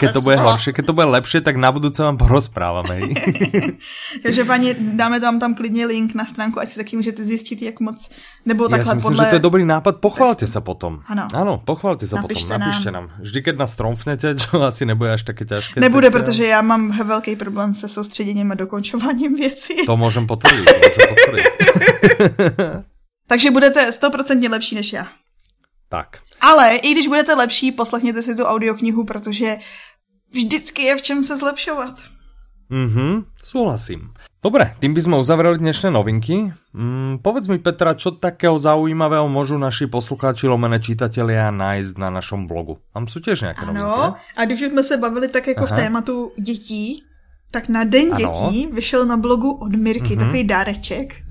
Keď 0.00 0.12
to 0.12 0.20
bude 0.20 0.36
horší, 0.36 0.72
keď 0.72 0.86
to 0.86 0.92
bude 0.92 1.06
lepší, 1.06 1.40
tak 1.40 1.56
na 1.56 1.72
budúce 1.72 2.02
vám 2.02 2.16
porozprávame. 2.16 3.00
Takže 4.22 4.44
paní, 4.44 4.74
dáme 4.78 5.20
tam 5.20 5.38
tam 5.38 5.54
klidně 5.54 5.86
link 5.86 6.14
na 6.14 6.24
stránku, 6.24 6.60
ať 6.60 6.68
si 6.68 6.76
taky 6.76 6.96
můžete 6.96 7.24
zjistit, 7.24 7.62
jak 7.62 7.80
moc, 7.80 8.10
nebo 8.46 8.68
takhle 8.68 8.78
Já 8.78 8.84
si 8.84 8.94
myslím, 8.94 9.12
podle... 9.12 9.24
že 9.24 9.30
to 9.30 9.36
je 9.36 9.40
dobrý 9.40 9.64
nápad, 9.64 9.96
pochválte 9.96 10.46
se 10.46 10.60
potom. 10.60 11.00
Ano. 11.06 11.28
Ano, 11.34 11.62
pochválte 11.64 12.06
se 12.06 12.16
potom, 12.16 12.48
napište 12.58 12.90
nám. 12.90 13.08
nám. 13.08 13.10
Vždy, 13.18 13.42
keď 13.42 13.56
nás 13.56 13.74
tromfnete, 13.74 14.34
čo 14.40 14.62
asi 14.62 14.86
nebude 14.86 15.12
až 15.12 15.22
také 15.22 15.44
těžké. 15.44 15.80
Nebude, 15.80 16.10
tak... 16.10 16.22
protože 16.22 16.46
já 16.46 16.62
mám 16.62 17.06
velký 17.06 17.36
problém 17.36 17.74
se 17.74 17.88
soustředěním 17.88 18.52
a 18.52 18.54
dokončováním 18.54 19.36
věcí. 19.36 19.86
To 19.86 19.96
můžem 19.96 20.26
potvrdit. 20.26 20.68
Takže 23.26 23.50
budete 23.50 23.90
100% 23.90 24.50
lepší 24.50 24.74
než 24.74 24.92
já. 24.92 25.06
Tak. 25.94 26.18
Ale 26.40 26.76
i 26.76 26.92
když 26.92 27.06
budete 27.06 27.34
lepší, 27.34 27.72
poslechněte 27.72 28.22
si 28.22 28.34
tu 28.36 28.42
audioknihu, 28.42 29.04
protože 29.04 29.58
vždycky 30.30 30.82
je 30.82 30.96
v 30.96 31.02
čem 31.02 31.22
se 31.22 31.38
zlepšovat. 31.38 31.94
Mhm, 32.70 33.24
souhlasím. 33.42 34.10
Dobre, 34.44 34.76
tým 34.76 34.92
by 34.92 35.00
sme 35.00 35.16
uzavreli 35.16 35.56
dnešné 35.56 35.88
novinky. 35.88 36.52
Mm, 36.76 37.22
povedz 37.24 37.48
mi, 37.48 37.56
Petra, 37.56 37.96
čo 37.96 38.12
takého 38.12 38.60
zaujímavého 38.60 39.24
môžu 39.24 39.56
naši 39.56 39.88
poslucháči 39.88 40.50
lomené 40.50 40.84
čitatelia 40.84 41.48
nájsť 41.48 41.96
na 41.96 42.12
našom 42.12 42.44
blogu? 42.44 42.76
Tam 42.92 43.08
sú 43.08 43.24
tiež 43.24 43.40
nějaké 43.40 43.64
ano, 43.64 43.72
novinky. 43.72 44.00
Ano, 44.04 44.16
a 44.36 44.40
když 44.44 44.60
jsme 44.60 44.82
se 44.82 44.96
bavili 44.96 45.28
tak 45.28 45.46
jako 45.46 45.64
Aha. 45.64 45.76
v 45.76 45.80
tématu 45.80 46.32
dětí, 46.36 47.04
tak 47.50 47.68
na 47.68 47.84
Den 47.84 48.12
ano. 48.12 48.16
dětí 48.20 48.68
vyšel 48.72 49.06
na 49.06 49.16
blogu 49.16 49.52
od 49.52 49.72
Mirky 49.72 50.12
mm 50.12 50.20
-hmm. 50.20 50.24
takový 50.24 50.44
dáreček. 50.44 51.23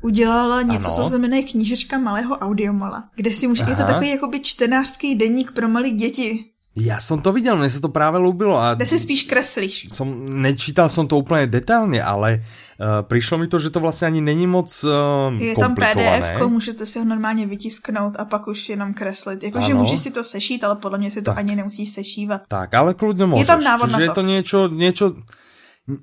Udělala 0.00 0.62
něco, 0.62 0.88
ano. 0.88 0.96
co 0.96 1.10
se 1.10 1.18
jmenuje 1.18 1.42
knížečka 1.42 1.98
malého 1.98 2.38
audiomala, 2.38 3.04
kde 3.16 3.34
si 3.34 3.46
může, 3.46 3.62
je 3.68 3.76
to 3.76 3.84
takový 3.84 4.10
jakoby 4.10 4.40
čtenářský 4.40 5.14
deník 5.14 5.52
pro 5.52 5.68
malé 5.68 5.90
děti. 5.90 6.44
Já 6.78 7.00
jsem 7.00 7.20
to 7.20 7.32
viděl, 7.32 7.56
mně 7.56 7.70
se 7.70 7.80
to 7.80 7.88
právě 7.88 8.20
líbilo. 8.20 8.58
A 8.58 8.74
Kde 8.74 8.86
si 8.86 8.98
spíš 8.98 9.22
kreslíš. 9.22 9.86
Som, 9.92 10.42
nečítal 10.42 10.88
jsem 10.88 11.08
to 11.08 11.18
úplně 11.18 11.46
detailně, 11.46 12.02
ale 12.02 12.34
uh, 12.80 12.86
přišlo 13.08 13.38
mi 13.38 13.48
to, 13.48 13.58
že 13.58 13.70
to 13.70 13.80
vlastně 13.80 14.06
ani 14.06 14.20
není 14.20 14.46
moc 14.46 14.84
uh, 14.84 15.42
Je 15.42 15.54
tam 15.54 15.74
PDF, 15.74 16.48
můžete 16.48 16.86
si 16.86 16.98
ho 16.98 17.04
normálně 17.04 17.46
vytisknout 17.46 18.16
a 18.18 18.24
pak 18.24 18.48
už 18.48 18.68
jenom 18.68 18.94
kreslit. 18.94 19.42
Jakože 19.42 19.74
můžeš 19.74 20.00
si 20.00 20.10
to 20.10 20.24
sešít, 20.24 20.64
ale 20.64 20.76
podle 20.76 20.98
mě 20.98 21.10
si 21.10 21.22
to 21.22 21.30
tak. 21.30 21.38
ani 21.38 21.56
nemusíš 21.56 21.90
sešívat. 21.90 22.42
Tak, 22.48 22.74
ale 22.74 22.94
kludně 22.94 23.26
můžeš. 23.26 23.40
Je 23.40 23.46
tam 23.46 23.64
návod 23.64 23.90
na 23.90 23.98
to. 23.98 24.02
je 24.02 24.10
to 24.10 24.22
něco, 24.22 24.68
něco 24.68 25.14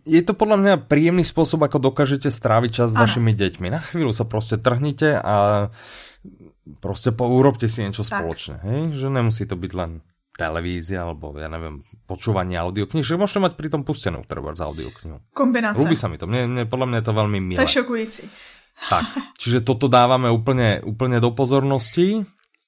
je 0.04 0.22
to 0.24 0.34
podľa 0.34 0.58
mňa 0.58 0.74
príjemný 0.90 1.24
spôsob, 1.24 1.64
ako 1.64 1.92
dokážete 1.92 2.28
stráviť 2.28 2.72
čas 2.84 2.94
s 2.94 3.00
vašimi 3.00 3.34
deťmi. 3.34 3.68
Na 3.70 3.80
chvíľu 3.80 4.14
sa 4.14 4.24
prostě 4.24 4.58
trhnite 4.58 5.22
a 5.22 5.70
prostě 6.80 7.12
urobte 7.16 7.68
si 7.68 7.82
niečo 7.82 8.04
tak. 8.04 8.22
spoločné. 8.22 8.60
Hej? 8.64 8.80
Že 9.00 9.08
nemusí 9.10 9.44
to 9.48 9.56
byť 9.56 9.72
len 9.74 10.02
televízia, 10.38 11.02
alebo 11.02 11.34
ja 11.34 11.50
neviem, 11.50 11.82
počúvanie 12.06 12.62
audiokníh, 12.62 13.02
že 13.02 13.18
môžete 13.18 13.42
mať 13.42 13.54
pri 13.58 13.74
tom 13.74 13.82
pustenú 13.82 14.22
treba 14.30 14.54
z 14.54 14.62
audioknihu. 14.62 15.34
Kombináce. 15.34 15.82
Ľúbi 15.82 15.98
sa 15.98 16.06
mi 16.06 16.22
to, 16.22 16.30
mne, 16.30 16.46
mne, 16.46 16.64
podľa 16.70 16.88
mňa 16.94 16.98
je 17.02 17.06
to 17.10 17.14
veľmi 17.18 17.40
milé. 17.42 17.58
To 17.58 17.66
je 17.66 17.76
šokující. 17.82 18.24
Tak, 18.78 19.04
čiže 19.42 19.66
toto 19.66 19.90
dávame 19.90 20.30
úplne, 20.30 20.86
úplne 20.86 21.18
do 21.18 21.34
pozornosti. 21.34 22.22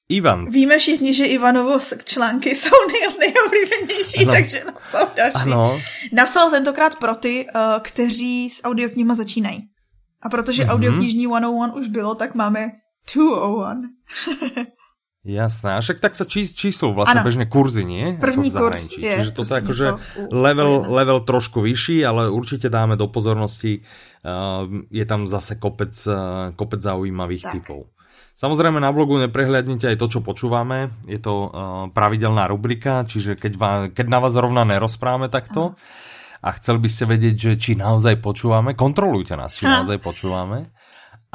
Ivan. 0.10 0.50
Víme 0.50 0.78
všichni, 0.78 1.14
že 1.14 1.26
Ivanovo 1.26 1.80
články 2.04 2.50
jsou 2.56 2.76
nej, 2.92 3.18
nejoblíbenější, 3.20 4.26
ano. 4.26 4.34
takže 4.34 4.64
napsal 4.66 5.08
další. 5.16 5.52
Ano. 5.52 5.80
Napsal 6.12 6.50
tentokrát 6.50 6.96
pro 6.96 7.16
ty, 7.16 7.46
uh, 7.46 7.62
kteří 7.82 8.50
s 8.50 8.64
audioknihama 8.64 9.16
začínají. 9.16 9.70
A 10.22 10.30
protože 10.30 10.64
mm-hmm. 10.64 10.74
audioknižní 10.74 11.26
101 11.26 11.74
už 11.74 11.88
bylo, 11.88 12.16
tak 12.16 12.36
máme 12.36 12.72
201. 13.14 13.82
Jasné, 15.26 15.76
a 15.76 15.84
však 15.84 16.00
tak 16.00 16.16
sa 16.16 16.24
čí, 16.24 16.48
číslo 16.48 16.94
vlastně 16.94 17.22
bežné 17.22 17.46
kurzy, 17.46 17.86
nie? 17.86 18.18
První 18.22 18.52
kurz 18.52 18.98
je. 18.98 19.18
Čiže 19.18 19.32
to 19.32 19.44
je 19.44 19.58
akože 19.62 19.88
level, 20.32 20.86
level 20.88 21.20
trošku 21.20 21.62
vyšší, 21.62 22.06
ale 22.06 22.30
určitě 22.30 22.70
dáme 22.70 22.96
do 22.96 23.08
pozornosti. 23.08 23.84
Uh, 24.24 24.80
je 24.92 25.06
tam 25.06 25.28
zase 25.28 25.56
kopec, 25.56 26.08
uh, 26.08 26.16
kopec 26.56 26.82
zaujímavých 26.82 27.44
tak. 27.44 27.52
typov. 27.52 27.86
Samozrejme 28.40 28.80
na 28.80 28.96
blogu 28.96 29.20
neprehliadnite 29.20 29.92
aj 29.92 30.00
to, 30.00 30.08
čo 30.08 30.20
počúvame. 30.24 30.96
Je 31.04 31.20
to 31.20 31.34
uh, 31.36 31.50
pravidelná 31.92 32.48
rubrika, 32.48 33.04
čiže 33.04 33.36
keď, 33.36 33.54
vám, 33.60 33.80
keď 33.92 34.06
na 34.08 34.20
vás 34.24 34.32
rovna 34.32 34.64
nerozprávame 34.64 35.28
takto 35.28 35.76
a 36.40 36.50
chceli 36.56 36.80
by 36.80 36.88
ste 36.88 37.04
vedieť, 37.04 37.36
že 37.36 37.52
či 37.60 37.72
naozaj 37.76 38.24
počúvame, 38.24 38.80
kontrolujte 38.80 39.36
nás, 39.36 39.60
či 39.60 39.68
naozaj 39.68 40.00
počúvame. 40.00 40.72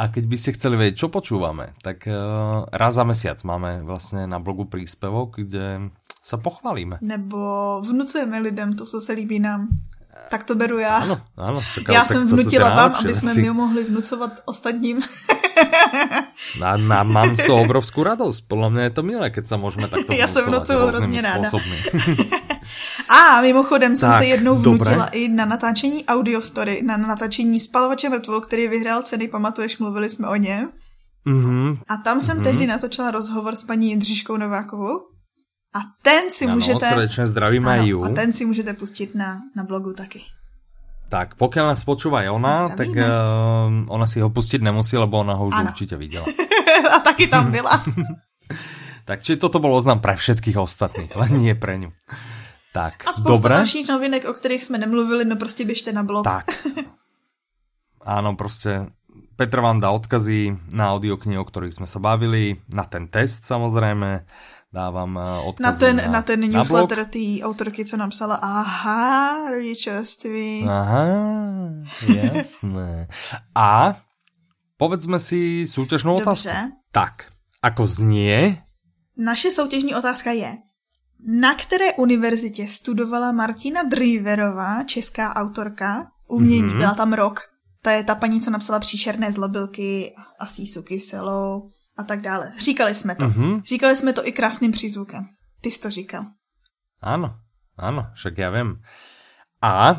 A 0.01 0.09
keď 0.09 0.25
by 0.27 0.37
ste 0.41 0.57
chceli 0.57 0.81
vedieť, 0.81 1.07
čo 1.07 1.13
počúvame, 1.13 1.77
tak 1.85 2.09
uh, 2.09 2.65
raz 2.73 2.97
za 2.97 3.05
mesiac 3.05 3.37
máme 3.45 3.85
vlastně 3.85 4.27
na 4.27 4.41
blogu 4.41 4.65
príspevok, 4.65 5.37
kde 5.37 5.93
sa 6.25 6.41
pochválíme. 6.41 7.05
Nebo 7.05 7.81
vnucujeme 7.85 8.41
lidem 8.41 8.73
to, 8.73 8.85
co 8.89 9.01
se 9.01 9.13
líbí 9.13 9.39
nám. 9.45 9.69
Tak 10.31 10.45
to 10.45 10.55
beru 10.55 10.79
já. 10.79 10.97
Ano, 10.97 11.21
ano. 11.37 11.63
Čekal, 11.75 11.95
já 11.95 12.05
jsem 12.05 12.29
vnutila 12.29 12.71
vám, 12.71 12.95
aby 13.01 13.15
jsme 13.15 13.35
mi 13.35 13.51
mohli 13.51 13.85
vnucovat 13.85 14.33
ostatním. 14.45 15.03
na, 16.61 16.77
na, 16.77 17.03
mám 17.03 17.37
z 17.37 17.47
toho 17.47 17.63
obrovskou 17.63 18.03
radost. 18.03 18.41
Podle 18.41 18.71
mě 18.71 18.83
je 18.83 18.91
to 18.91 19.03
milé, 19.03 19.31
keď 19.31 19.47
se 19.47 19.57
můžeme 19.57 19.89
takto 19.89 20.13
Já 20.13 20.29
jsem 20.29 20.45
vnucuju 20.45 20.79
hrozně 20.87 21.23
ráda. 21.23 21.51
A 23.09 23.41
mimochodem 23.41 23.97
jsem 23.97 24.11
tak, 24.11 24.19
se 24.19 24.27
jednou 24.27 24.57
vnutila 24.57 24.91
dobré. 24.91 25.07
i 25.13 25.29
na 25.29 25.45
natáčení 25.45 26.05
audiostory, 26.05 26.83
na 26.83 26.97
natáčení 26.97 27.61
Spalovače 27.61 28.09
mrtvol, 28.09 28.41
který 28.41 28.69
vyhrál 28.69 29.03
ceny, 29.03 29.29
pamatuješ, 29.29 29.79
mluvili 29.79 30.09
jsme 30.09 30.29
o 30.29 30.37
něm. 30.37 30.69
Mm-hmm. 31.27 31.79
A 31.89 31.97
tam 31.97 32.21
jsem 32.21 32.39
mm-hmm. 32.39 32.43
tehdy 32.43 32.67
natočila 32.67 33.11
rozhovor 33.11 33.57
s 33.57 33.63
paní 33.63 33.89
Jindřiškou 33.89 34.37
Novákovou. 34.37 35.14
A 35.75 35.79
ten 36.03 36.31
si 36.31 36.45
ano, 36.45 36.55
můžete... 36.55 36.87
srdečně 36.87 37.27
zdravíme 37.27 37.81
ano, 37.81 38.03
A 38.05 38.09
ten 38.09 38.33
si 38.33 38.45
můžete 38.45 38.73
pustit 38.73 39.15
na, 39.15 39.43
na 39.57 39.65
blogu 39.65 39.93
taky. 39.93 40.23
Tak, 41.09 41.35
pokud 41.35 41.57
nás 41.57 41.85
počúva 41.85 42.23
i 42.23 42.29
ona, 42.29 42.69
tak 42.75 42.89
uh, 42.89 43.05
ona 43.87 44.07
si 44.07 44.21
ho 44.21 44.31
pustit 44.31 44.63
nemusí, 44.63 44.97
lebo 44.97 45.19
ona 45.19 45.35
ho 45.35 45.47
už 45.47 45.55
ano. 45.55 45.71
určitě 45.71 45.97
viděla. 45.97 46.27
a 46.95 46.99
taky 46.99 47.27
tam 47.27 47.53
byla. 47.53 47.85
tak, 49.05 49.23
či 49.23 49.37
toto 49.37 49.59
bylo 49.59 49.77
oznam 49.77 50.01
pre 50.01 50.17
všetkých 50.17 50.59
ostatných, 50.59 51.13
len 51.15 51.31
nie 51.39 51.55
pre 51.55 51.79
ňu. 51.79 51.93
Tak, 52.75 53.07
A 53.07 53.13
spousta 53.13 53.31
dobré. 53.31 53.55
dalších 53.55 53.87
novinek, 53.89 54.25
o 54.27 54.35
kterých 54.35 54.65
jsme 54.65 54.79
nemluvili, 54.79 55.25
no 55.25 55.37
prostě 55.37 55.65
běžte 55.65 55.93
na 55.93 56.03
blog. 56.03 56.25
Tak. 56.25 56.51
Áno, 58.03 58.35
prostě 58.35 58.87
Petr 59.37 59.61
vám 59.61 59.81
dá 59.81 59.91
odkazy 59.91 60.57
na 60.73 60.93
audioknihy, 60.93 61.39
o 61.39 61.45
kterých 61.45 61.75
jsme 61.75 61.87
se 61.87 61.99
bavili, 61.99 62.57
na 62.75 62.85
ten 62.85 63.09
test 63.09 63.45
samozřejmě, 63.45 64.27
dávám 64.75 65.19
eh, 65.19 65.41
odkazy 65.47 65.63
na 65.63 65.73
ten, 65.79 65.97
na, 65.97 66.09
na 66.19 66.23
ten 66.23 66.41
newsletter 66.41 67.05
té 67.07 67.43
autorky, 67.43 67.85
co 67.85 67.97
napsala, 67.97 68.35
aha, 68.35 69.51
rodičovství. 69.51 70.67
Aha, 70.69 71.07
jasné. 72.09 73.09
A 73.55 73.95
povedzme 74.77 75.23
si 75.23 75.67
soutěžnou 75.67 76.17
otázku. 76.17 76.51
Tak, 76.93 77.31
ako 77.63 77.87
znie? 77.87 78.63
Naše 79.17 79.51
soutěžní 79.51 79.95
otázka 79.95 80.31
je, 80.31 80.59
na 81.27 81.55
které 81.55 81.93
univerzitě 81.93 82.69
studovala 82.69 83.33
Martina 83.33 83.83
Driverová, 83.83 84.83
česká 84.85 85.35
autorka, 85.35 86.11
umění, 86.29 86.63
mm-hmm. 86.63 86.79
byla 86.79 86.95
tam 86.95 87.13
rok. 87.13 87.41
To 87.83 87.91
je 87.91 88.05
ta 88.05 88.15
paní, 88.15 88.41
co 88.41 88.51
napsala 88.51 88.81
příšerné 88.81 89.33
zlobilky 89.33 90.15
a 90.41 90.47
sísu 90.47 90.83
kyselou 90.83 91.74
a 91.97 92.05
tak 92.05 92.21
dále. 92.21 92.53
Říkali 92.59 92.95
jsme 92.95 93.17
to. 93.17 93.25
Mm-hmm. 93.25 93.63
Říkali 93.63 93.97
jsme 93.97 94.13
to 94.13 94.27
i 94.27 94.33
krásným 94.33 94.73
přízvukem. 94.73 95.25
Ty 95.61 95.71
jsi 95.71 95.81
to 95.81 95.91
říkal. 95.91 96.25
Ano, 97.01 97.37
ano, 97.77 98.07
však 98.15 98.39
já 98.39 98.51
vím. 98.51 98.77
A 99.63 99.91
uh, 99.93 99.97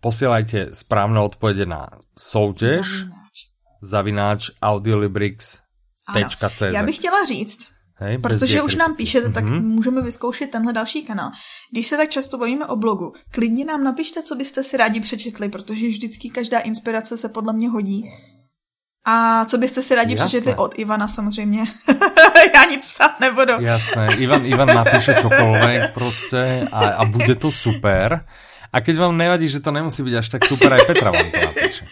posílajte 0.00 0.68
správné 0.72 1.20
odpovědi 1.20 1.66
na 1.66 1.88
soutěž 2.18 2.86
zavináč, 2.86 3.48
zavináč 3.82 4.50
audiolibrix.cz 4.62 6.60
Já 6.60 6.82
bych 6.82 6.96
chtěla 6.96 7.24
říct, 7.24 7.74
Hej, 7.96 8.18
Protože 8.18 8.62
už 8.62 8.74
nám 8.74 8.96
píšete, 8.96 9.32
tak 9.32 9.44
mm-hmm. 9.44 9.62
můžeme 9.62 10.02
vyzkoušet 10.02 10.50
tenhle 10.50 10.72
další 10.72 11.02
kanál. 11.02 11.30
Když 11.72 11.86
se 11.86 11.96
tak 11.96 12.10
často 12.10 12.38
bavíme 12.38 12.66
o 12.66 12.76
blogu, 12.76 13.12
klidně 13.30 13.64
nám 13.64 13.84
napište, 13.84 14.22
co 14.22 14.34
byste 14.34 14.64
si 14.64 14.76
rádi 14.76 15.00
přečetli, 15.00 15.48
protože 15.48 15.88
vždycky 15.88 16.30
každá 16.30 16.60
inspirace 16.60 17.16
se 17.16 17.28
podle 17.28 17.52
mě 17.52 17.68
hodí. 17.68 18.04
A 19.04 19.44
co 19.44 19.58
byste 19.58 19.82
si 19.82 19.94
rádi 19.94 20.14
Jasné. 20.14 20.26
přečetli 20.28 20.54
od 20.54 20.78
Ivana 20.78 21.08
samozřejmě. 21.08 21.64
Já 22.54 22.64
nic 22.64 22.92
psát 22.92 23.20
nebudu. 23.20 23.52
Jasné, 23.58 24.06
Ivan, 24.16 24.46
Ivan 24.46 24.68
napíše 24.68 25.14
čokoľvek 25.14 25.92
prostě 25.94 26.68
a, 26.72 26.78
a 26.78 27.04
bude 27.04 27.34
to 27.34 27.52
super. 27.52 28.24
A 28.74 28.82
keď 28.82 29.06
vám 29.06 29.14
nevadí, 29.14 29.46
že 29.46 29.62
to 29.62 29.70
nemusí 29.70 30.02
byť 30.02 30.14
až 30.18 30.26
tak 30.34 30.42
super, 30.42 30.74
aj 30.74 30.82
Petra 30.90 31.14
vám 31.14 31.30
to 31.30 31.40
napíše. 31.46 31.86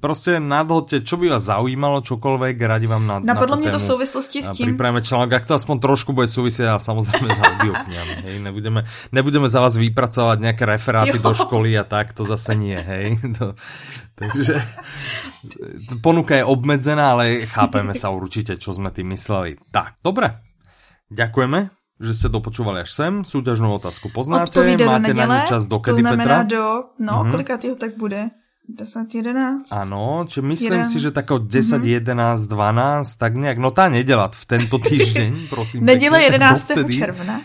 Prostě 0.00 0.40
nadhodte, 0.40 1.00
čo 1.02 1.16
by 1.18 1.34
vás 1.34 1.50
zaujímalo, 1.50 2.02
čokoľvek, 2.02 2.54
radi 2.62 2.86
vám 2.86 3.06
na, 3.06 3.18
Napadlo 3.18 3.56
na 3.56 3.60
mě 3.60 3.70
to 3.70 3.78
v 3.78 3.82
souvislosti 3.82 4.42
s 4.42 4.50
tím. 4.50 4.66
Připravíme 4.66 5.02
článok, 5.02 5.30
jak 5.30 5.46
to 5.46 5.54
aspoň 5.54 5.78
trošku 5.78 6.12
bude 6.12 6.26
souviset 6.26 6.68
a 6.68 6.78
samozřejmě 6.78 7.34
s 7.34 7.38
audioknihami, 7.38 8.14
hej. 8.22 8.42
Nebudeme, 8.42 8.84
nebudeme 9.12 9.48
za 9.48 9.60
vás 9.60 9.76
vypracovat 9.76 10.40
nějaké 10.40 10.64
referáty 10.66 11.16
jo. 11.16 11.22
do 11.22 11.34
školy 11.34 11.78
a 11.78 11.84
tak, 11.84 12.12
to 12.12 12.24
zase 12.24 12.54
nie, 12.54 12.78
hej. 12.78 13.18
To, 13.38 13.54
takže 14.14 14.62
ponuka 16.02 16.36
je 16.36 16.44
obmedzená, 16.44 17.10
ale 17.10 17.46
chápeme 17.46 17.94
sa 17.94 18.10
určitě, 18.10 18.56
čo 18.56 18.74
jsme 18.74 18.90
tým 18.90 19.14
mysleli. 19.14 19.56
Tak, 19.70 20.02
dobré. 20.02 20.42
Ďakujeme 21.10 21.77
že 22.00 22.14
jste 22.14 22.28
dopočúvali 22.28 22.86
až 22.86 22.90
sem. 22.94 23.12
Súťažnou 23.26 23.74
otázku 23.74 24.08
poznáte, 24.14 24.54
Odpovíde 24.54 24.86
máte 24.86 25.10
neděle, 25.10 25.26
na 25.26 25.42
ňu 25.42 25.48
čas 25.50 25.66
do 25.66 25.78
kedy, 25.82 26.02
To 26.02 26.08
znamená 26.08 26.36
Petra? 26.42 26.42
do, 26.42 26.64
no, 26.98 27.12
mm-hmm. 27.12 27.30
kolikátýho 27.30 27.74
tak 27.76 27.98
bude? 27.98 28.30
10, 28.68 29.14
11? 29.14 29.72
Ano, 29.72 30.24
či 30.28 30.44
myslím 30.44 30.84
11. 30.84 30.92
si, 30.92 30.98
že 31.00 31.10
tak 31.10 31.30
od 31.30 31.42
10, 31.42 31.82
mm-hmm. 31.82 31.88
11, 31.88 32.46
12, 32.46 33.14
tak 33.16 33.34
nějak, 33.34 33.58
no 33.58 33.70
tá 33.70 33.88
nedělat 33.88 34.36
v 34.36 34.44
tento 34.46 34.78
týždeň, 34.88 35.48
prosím. 35.50 35.84
Neděle 35.84 36.22
11. 36.22 36.68
Dovtedy, 36.68 36.94
června. 36.94 37.40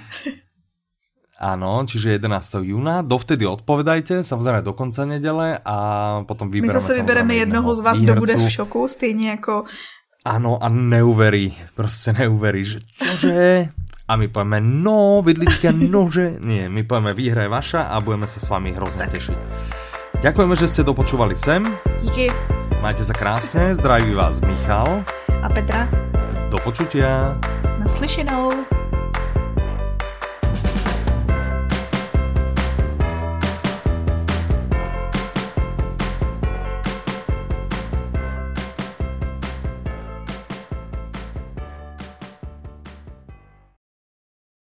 Ano, 1.40 1.84
čiže 1.88 2.12
11. 2.12 2.56
júna. 2.62 3.02
Dovtedy 3.02 3.46
odpovedajte, 3.46 4.24
samozřejmě 4.24 4.62
do 4.62 4.74
konce 4.74 5.06
neděle 5.06 5.60
a 5.66 5.78
potom 6.28 6.52
vybereme 6.52 6.80
My 6.80 6.82
zase 6.82 6.94
vybereme 6.96 7.36
jednoho 7.36 7.76
z 7.76 7.80
vás, 7.80 8.00
kdo 8.00 8.16
bude 8.16 8.36
v 8.36 8.50
šoku, 8.50 8.88
stejně 8.88 9.30
jako... 9.30 9.64
Ano, 10.26 10.64
a 10.64 10.70
neuverí, 10.70 11.58
prostě 11.76 12.14
neuverí, 12.14 12.66
že 12.66 12.80
čože, 13.02 13.70
a 14.08 14.16
my 14.20 14.28
povieme, 14.28 14.60
no, 14.60 15.24
vidlička, 15.24 15.72
nože. 15.72 16.38
Nie, 16.50 16.68
my 16.68 16.84
povieme, 16.84 17.16
výhra 17.16 17.48
je 17.48 17.52
vaša 17.52 17.82
a 17.92 18.00
budeme 18.04 18.28
sa 18.28 18.40
s 18.40 18.48
vami 18.50 18.72
hrozně 18.72 19.08
tešiť. 19.08 19.40
Ďakujeme, 20.24 20.56
že 20.56 20.72
ste 20.72 20.88
dopočúvali 20.88 21.36
sem. 21.36 21.68
Díky. 22.00 22.32
Majte 22.80 23.04
sa 23.04 23.16
krásne, 23.16 23.76
zdraví 23.76 24.16
vás 24.16 24.40
Michal. 24.40 25.04
A 25.44 25.48
Petra. 25.52 25.88
Do 26.48 26.60
počutia. 26.64 27.36
Naslyšenou. 27.80 28.63